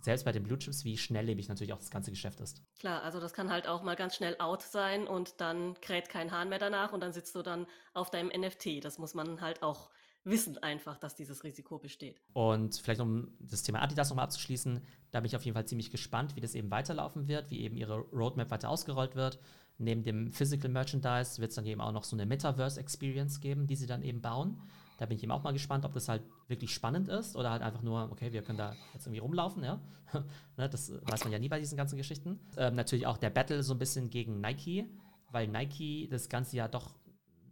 selbst 0.00 0.24
bei 0.24 0.32
den 0.32 0.42
Blue 0.42 0.58
Chips, 0.58 0.84
wie 0.84 0.96
schnelllebig 0.96 1.48
natürlich 1.48 1.72
auch 1.72 1.78
das 1.78 1.90
ganze 1.90 2.10
Geschäft 2.10 2.40
ist. 2.40 2.62
Klar, 2.78 3.02
also 3.02 3.20
das 3.20 3.32
kann 3.32 3.50
halt 3.50 3.68
auch 3.68 3.82
mal 3.82 3.96
ganz 3.96 4.16
schnell 4.16 4.36
out 4.38 4.62
sein 4.62 5.06
und 5.06 5.40
dann 5.40 5.74
kräht 5.80 6.08
kein 6.08 6.30
Hahn 6.30 6.48
mehr 6.48 6.58
danach 6.58 6.92
und 6.92 7.00
dann 7.00 7.12
sitzt 7.12 7.34
du 7.34 7.42
dann 7.42 7.66
auf 7.94 8.10
deinem 8.10 8.28
NFT. 8.28 8.84
Das 8.84 8.98
muss 8.98 9.14
man 9.14 9.40
halt 9.40 9.62
auch 9.62 9.90
wissen 10.24 10.58
einfach, 10.58 10.98
dass 10.98 11.14
dieses 11.14 11.42
Risiko 11.44 11.78
besteht. 11.78 12.20
Und 12.32 12.76
vielleicht 12.76 13.00
um 13.00 13.36
das 13.40 13.62
Thema 13.62 13.82
Adidas 13.82 14.10
nochmal 14.10 14.24
abzuschließen, 14.24 14.84
da 15.10 15.20
bin 15.20 15.26
ich 15.26 15.36
auf 15.36 15.44
jeden 15.44 15.54
Fall 15.54 15.66
ziemlich 15.66 15.90
gespannt, 15.90 16.36
wie 16.36 16.40
das 16.40 16.54
eben 16.54 16.70
weiterlaufen 16.70 17.28
wird, 17.28 17.50
wie 17.50 17.60
eben 17.60 17.76
ihre 17.76 17.98
Roadmap 17.98 18.50
weiter 18.50 18.68
ausgerollt 18.68 19.14
wird. 19.14 19.38
Neben 19.78 20.02
dem 20.02 20.32
Physical 20.32 20.70
Merchandise 20.70 21.40
wird 21.40 21.50
es 21.50 21.54
dann 21.54 21.66
eben 21.66 21.80
auch 21.80 21.92
noch 21.92 22.02
so 22.02 22.16
eine 22.16 22.26
Metaverse-Experience 22.26 23.40
geben, 23.40 23.66
die 23.68 23.76
sie 23.76 23.86
dann 23.86 24.02
eben 24.02 24.20
bauen. 24.20 24.60
Da 24.98 25.06
bin 25.06 25.16
ich 25.16 25.22
eben 25.22 25.30
auch 25.30 25.44
mal 25.44 25.52
gespannt, 25.52 25.84
ob 25.84 25.94
das 25.94 26.08
halt 26.08 26.22
wirklich 26.48 26.74
spannend 26.74 27.08
ist 27.08 27.36
oder 27.36 27.50
halt 27.50 27.62
einfach 27.62 27.82
nur, 27.82 28.10
okay, 28.10 28.32
wir 28.32 28.42
können 28.42 28.58
da 28.58 28.74
jetzt 28.92 29.06
irgendwie 29.06 29.20
rumlaufen, 29.20 29.62
ja. 29.62 29.80
Ne, 30.56 30.68
das 30.68 30.90
weiß 30.90 31.22
man 31.22 31.32
ja 31.32 31.38
nie 31.38 31.48
bei 31.48 31.60
diesen 31.60 31.76
ganzen 31.76 31.96
Geschichten. 31.96 32.40
Ähm, 32.56 32.74
natürlich 32.74 33.06
auch 33.06 33.18
der 33.18 33.30
Battle 33.30 33.62
so 33.62 33.74
ein 33.74 33.78
bisschen 33.78 34.10
gegen 34.10 34.40
Nike, 34.40 34.86
weil 35.30 35.46
Nike 35.46 36.08
das 36.10 36.28
Ganze 36.28 36.56
ja 36.56 36.66
doch 36.66 36.96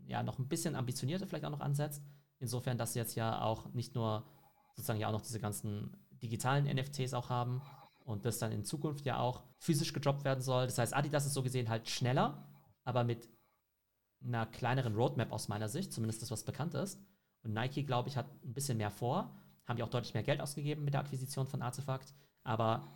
ja 0.09 0.25
noch 0.25 0.41
ein 0.41 0.49
bisschen 0.49 0.75
ambitionierter 0.75 1.29
vielleicht 1.29 1.45
auch 1.45 1.51
noch 1.51 1.61
ansetzt. 1.61 2.03
Insofern, 2.41 2.79
dass 2.79 2.95
sie 2.95 2.99
jetzt 2.99 3.15
ja 3.15 3.43
auch 3.43 3.73
nicht 3.73 3.95
nur 3.95 4.25
sozusagen 4.75 4.99
ja 4.99 5.09
auch 5.09 5.13
noch 5.13 5.23
diese 5.23 5.39
ganzen 5.39 5.97
digitalen 6.23 6.65
NFTs 6.65 7.15
auch 7.15 7.31
haben 7.31 7.63
und 8.07 8.25
das 8.25 8.39
dann 8.39 8.53
in 8.53 8.65
Zukunft 8.65 9.05
ja 9.05 9.19
auch 9.19 9.43
physisch 9.59 9.93
gedroppt 9.93 10.25
werden 10.25 10.41
soll. 10.41 10.67
Das 10.67 10.79
heißt, 10.79 10.95
Adidas 10.95 11.27
ist 11.27 11.35
so 11.35 11.43
gesehen 11.43 11.69
halt 11.69 11.89
schneller, 11.89 12.49
aber 12.85 13.05
mit 13.05 13.29
einer 14.25 14.47
kleineren 14.47 14.95
Roadmap 14.95 15.33
aus 15.33 15.49
meiner 15.49 15.69
Sicht, 15.69 15.93
zumindest 15.93 16.23
das, 16.23 16.31
was 16.31 16.45
bekannt 16.45 16.75
ist. 16.75 17.01
Und 17.43 17.53
Nike, 17.53 17.85
glaube 17.85 18.09
ich, 18.09 18.17
hat 18.17 18.27
ein 18.45 18.55
bisschen 18.55 18.79
mehr 18.79 18.91
vor, 18.91 19.37
haben 19.67 19.77
die 19.77 19.83
auch 19.83 19.91
deutlich 19.91 20.15
mehr 20.15 20.23
Geld 20.23 20.41
ausgegeben 20.41 20.85
mit 20.85 20.95
der 20.95 21.01
Akquisition 21.01 21.47
von 21.47 21.63
Artefakt, 21.63 22.15
aber 22.45 22.87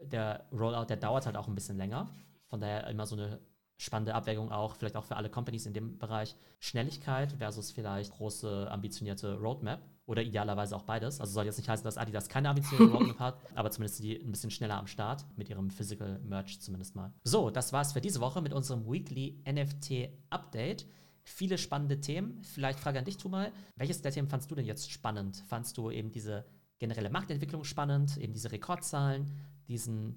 der 0.00 0.46
Rollout, 0.52 0.86
der 0.86 0.98
dauert 0.98 1.26
halt 1.26 1.36
auch 1.36 1.48
ein 1.48 1.54
bisschen 1.54 1.78
länger. 1.78 2.08
Von 2.46 2.60
daher 2.60 2.86
immer 2.88 3.06
so 3.06 3.16
eine 3.16 3.40
spannende 3.78 4.14
Abwägung 4.14 4.52
auch, 4.52 4.76
vielleicht 4.76 4.96
auch 4.96 5.04
für 5.04 5.16
alle 5.16 5.30
Companies 5.30 5.66
in 5.66 5.72
dem 5.72 5.98
Bereich, 5.98 6.36
Schnelligkeit 6.60 7.32
versus 7.32 7.70
vielleicht 7.70 8.12
große, 8.12 8.70
ambitionierte 8.70 9.34
Roadmap 9.38 9.80
oder 10.08 10.22
idealerweise 10.22 10.74
auch 10.74 10.82
beides. 10.82 11.20
Also 11.20 11.34
soll 11.34 11.44
jetzt 11.44 11.58
nicht 11.58 11.68
heißen, 11.68 11.84
dass 11.84 11.98
Adidas 11.98 12.28
keine 12.28 12.48
ambitionierte 12.48 12.92
Roadmap 12.96 13.18
hat, 13.18 13.38
aber 13.54 13.70
zumindest 13.70 14.02
die 14.02 14.16
ein 14.16 14.30
bisschen 14.30 14.50
schneller 14.50 14.78
am 14.78 14.86
Start 14.86 15.26
mit 15.36 15.50
ihrem 15.50 15.70
Physical 15.70 16.18
Merch 16.20 16.60
zumindest 16.60 16.96
mal. 16.96 17.12
So, 17.24 17.50
das 17.50 17.74
war's 17.74 17.92
für 17.92 18.00
diese 18.00 18.20
Woche 18.20 18.40
mit 18.40 18.54
unserem 18.54 18.90
Weekly 18.90 19.42
NFT 19.46 20.08
Update. 20.30 20.86
Viele 21.24 21.58
spannende 21.58 22.00
Themen. 22.00 22.42
Vielleicht 22.42 22.80
Frage 22.80 22.98
an 22.98 23.04
dich, 23.04 23.18
Tumal. 23.18 23.52
Welches 23.76 24.00
der 24.00 24.10
Themen 24.10 24.28
fandst 24.28 24.50
du 24.50 24.54
denn 24.54 24.64
jetzt 24.64 24.90
spannend? 24.90 25.44
Fandst 25.46 25.76
du 25.76 25.90
eben 25.90 26.10
diese 26.10 26.46
generelle 26.78 27.10
Marktentwicklung 27.10 27.64
spannend, 27.64 28.16
eben 28.16 28.32
diese 28.32 28.50
Rekordzahlen, 28.50 29.30
diesen 29.68 30.16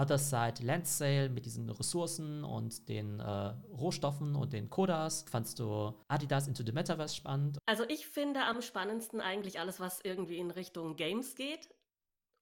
Other 0.00 0.18
Side 0.18 0.62
Land 0.62 0.86
Sale 0.86 1.28
mit 1.28 1.44
diesen 1.44 1.68
Ressourcen 1.68 2.42
und 2.44 2.88
den 2.88 3.20
äh, 3.20 3.24
Rohstoffen 3.72 4.34
und 4.34 4.52
den 4.52 4.70
Kodas. 4.70 5.24
Fandst 5.28 5.58
du 5.58 5.94
Adidas 6.08 6.48
into 6.48 6.62
the 6.64 6.72
Metaverse 6.72 7.14
spannend? 7.14 7.58
Also 7.66 7.84
ich 7.88 8.06
finde 8.06 8.44
am 8.44 8.62
spannendsten 8.62 9.20
eigentlich 9.20 9.60
alles, 9.60 9.78
was 9.78 10.00
irgendwie 10.02 10.38
in 10.38 10.50
Richtung 10.50 10.96
Games 10.96 11.34
geht. 11.34 11.68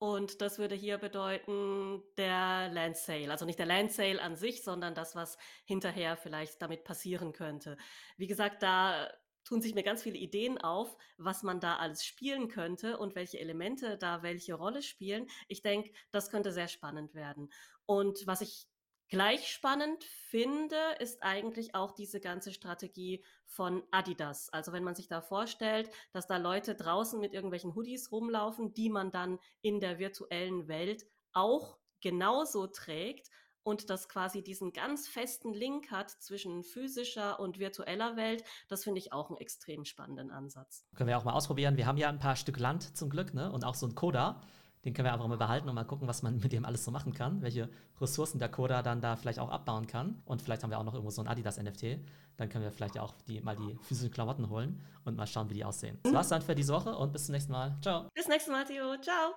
Und 0.01 0.40
das 0.40 0.59
würde 0.59 0.77
hier 0.77 0.97
bedeuten 0.99 2.03
der 2.16 2.71
Land 2.71 2.97
Sale. 2.97 3.33
Also 3.33 3.44
nicht 3.44 3.59
der 3.59 3.66
Land 3.66 3.90
Sale 3.90 4.23
an 4.23 4.37
sich, 4.37 4.62
sondern 4.62 4.94
das, 4.94 5.16
was 5.16 5.37
hinterher 5.64 6.16
vielleicht 6.16 6.62
damit 6.62 6.85
passieren 6.85 7.33
könnte. 7.33 7.77
Wie 8.16 8.29
gesagt, 8.29 8.62
da 8.62 9.09
tun 9.44 9.62
sich 9.62 9.74
mir 9.74 9.83
ganz 9.83 10.03
viele 10.03 10.18
Ideen 10.18 10.59
auf, 10.59 10.96
was 11.16 11.42
man 11.42 11.61
da 11.61 11.77
alles 11.77 12.05
spielen 12.05 12.48
könnte 12.48 12.98
und 12.98 13.14
welche 13.14 13.38
Elemente 13.38 13.98
da 13.98 14.22
welche 14.22 14.55
Rolle 14.55 14.83
spielen. 14.83 15.27
Ich 15.48 15.62
denke, 15.62 15.92
das 16.11 16.31
könnte 16.31 16.53
sehr 16.53 16.68
spannend 16.68 17.14
werden. 17.14 17.51
Und 17.87 18.27
was 18.27 18.40
ich 18.40 18.66
gleich 19.09 19.48
spannend 19.48 20.05
finde, 20.05 20.77
ist 20.98 21.22
eigentlich 21.22 21.74
auch 21.74 21.92
diese 21.92 22.20
ganze 22.20 22.53
Strategie 22.53 23.24
von 23.46 23.83
Adidas. 23.90 24.51
Also 24.51 24.72
wenn 24.72 24.85
man 24.85 24.94
sich 24.94 25.09
da 25.09 25.22
vorstellt, 25.22 25.90
dass 26.12 26.27
da 26.27 26.37
Leute 26.37 26.74
draußen 26.74 27.18
mit 27.18 27.33
irgendwelchen 27.33 27.74
Hoodies 27.74 28.12
rumlaufen, 28.12 28.74
die 28.74 28.90
man 28.90 29.11
dann 29.11 29.38
in 29.62 29.81
der 29.81 29.98
virtuellen 29.98 30.68
Welt 30.68 31.07
auch 31.33 31.79
genauso 32.01 32.66
trägt, 32.66 33.31
und 33.62 33.90
das 33.90 34.09
quasi 34.09 34.42
diesen 34.42 34.73
ganz 34.73 35.09
festen 35.09 35.53
Link 35.53 35.90
hat 35.90 36.11
zwischen 36.11 36.62
physischer 36.62 37.40
und 37.40 37.59
virtueller 37.59 38.16
Welt, 38.16 38.44
das 38.68 38.85
finde 38.85 38.99
ich 38.99 39.12
auch 39.12 39.29
einen 39.29 39.38
extrem 39.38 39.85
spannenden 39.85 40.31
Ansatz. 40.31 40.85
Können 40.94 41.09
wir 41.09 41.18
auch 41.18 41.25
mal 41.25 41.35
ausprobieren. 41.35 41.77
Wir 41.77 41.87
haben 41.87 41.99
ja 41.99 42.09
ein 42.09 42.18
paar 42.18 42.37
Stück 42.37 42.59
Land 42.59 42.97
zum 42.97 43.11
Glück, 43.11 43.35
ne? 43.35 43.53
Und 43.53 43.64
auch 43.64 43.75
so 43.75 43.87
ein 43.87 43.94
Coda. 43.94 44.40
Den 44.85 44.94
können 44.94 45.07
wir 45.07 45.12
einfach 45.12 45.27
mal 45.27 45.37
behalten 45.37 45.68
und 45.68 45.75
mal 45.75 45.85
gucken, 45.85 46.07
was 46.09 46.23
man 46.23 46.38
mit 46.42 46.53
dem 46.53 46.64
alles 46.64 46.85
so 46.85 46.90
machen 46.90 47.12
kann, 47.12 47.42
welche 47.42 47.68
Ressourcen 48.01 48.38
der 48.38 48.49
Coda 48.49 48.83
dann 48.83 49.01
da 49.01 49.16
vielleicht 49.16 49.38
auch 49.38 49.51
abbauen 49.51 49.87
kann. 49.87 50.23
Und 50.25 50.40
vielleicht 50.40 50.62
haben 50.62 50.71
wir 50.71 50.79
auch 50.79 50.85
noch 50.85 50.94
irgendwo 50.94 51.11
so 51.11 51.23
ein 51.23 51.29
Adidas-NFT. 51.29 51.99
Dann 52.37 52.49
können 52.49 52.64
wir 52.64 52.71
vielleicht 52.71 52.94
ja 52.94 53.03
auch 53.03 53.14
die, 53.27 53.40
mal 53.40 53.57
die 53.57 53.77
physischen 53.83 54.12
Klamotten 54.12 54.49
holen 54.49 54.81
und 55.05 55.16
mal 55.16 55.27
schauen, 55.27 55.51
wie 55.51 55.55
die 55.55 55.64
aussehen. 55.64 55.99
Das 56.05 56.12
war's 56.12 56.29
dann 56.29 56.42
für 56.42 56.55
diese 56.55 56.73
Woche 56.73 56.97
und 56.97 57.12
bis 57.12 57.27
zum 57.27 57.33
nächsten 57.33 57.53
Mal. 57.53 57.77
Ciao. 57.83 58.09
Bis 58.14 58.29
nächstes 58.29 58.53
Mal, 58.53 58.64
Theo. 58.64 58.97
Ciao. 59.01 59.27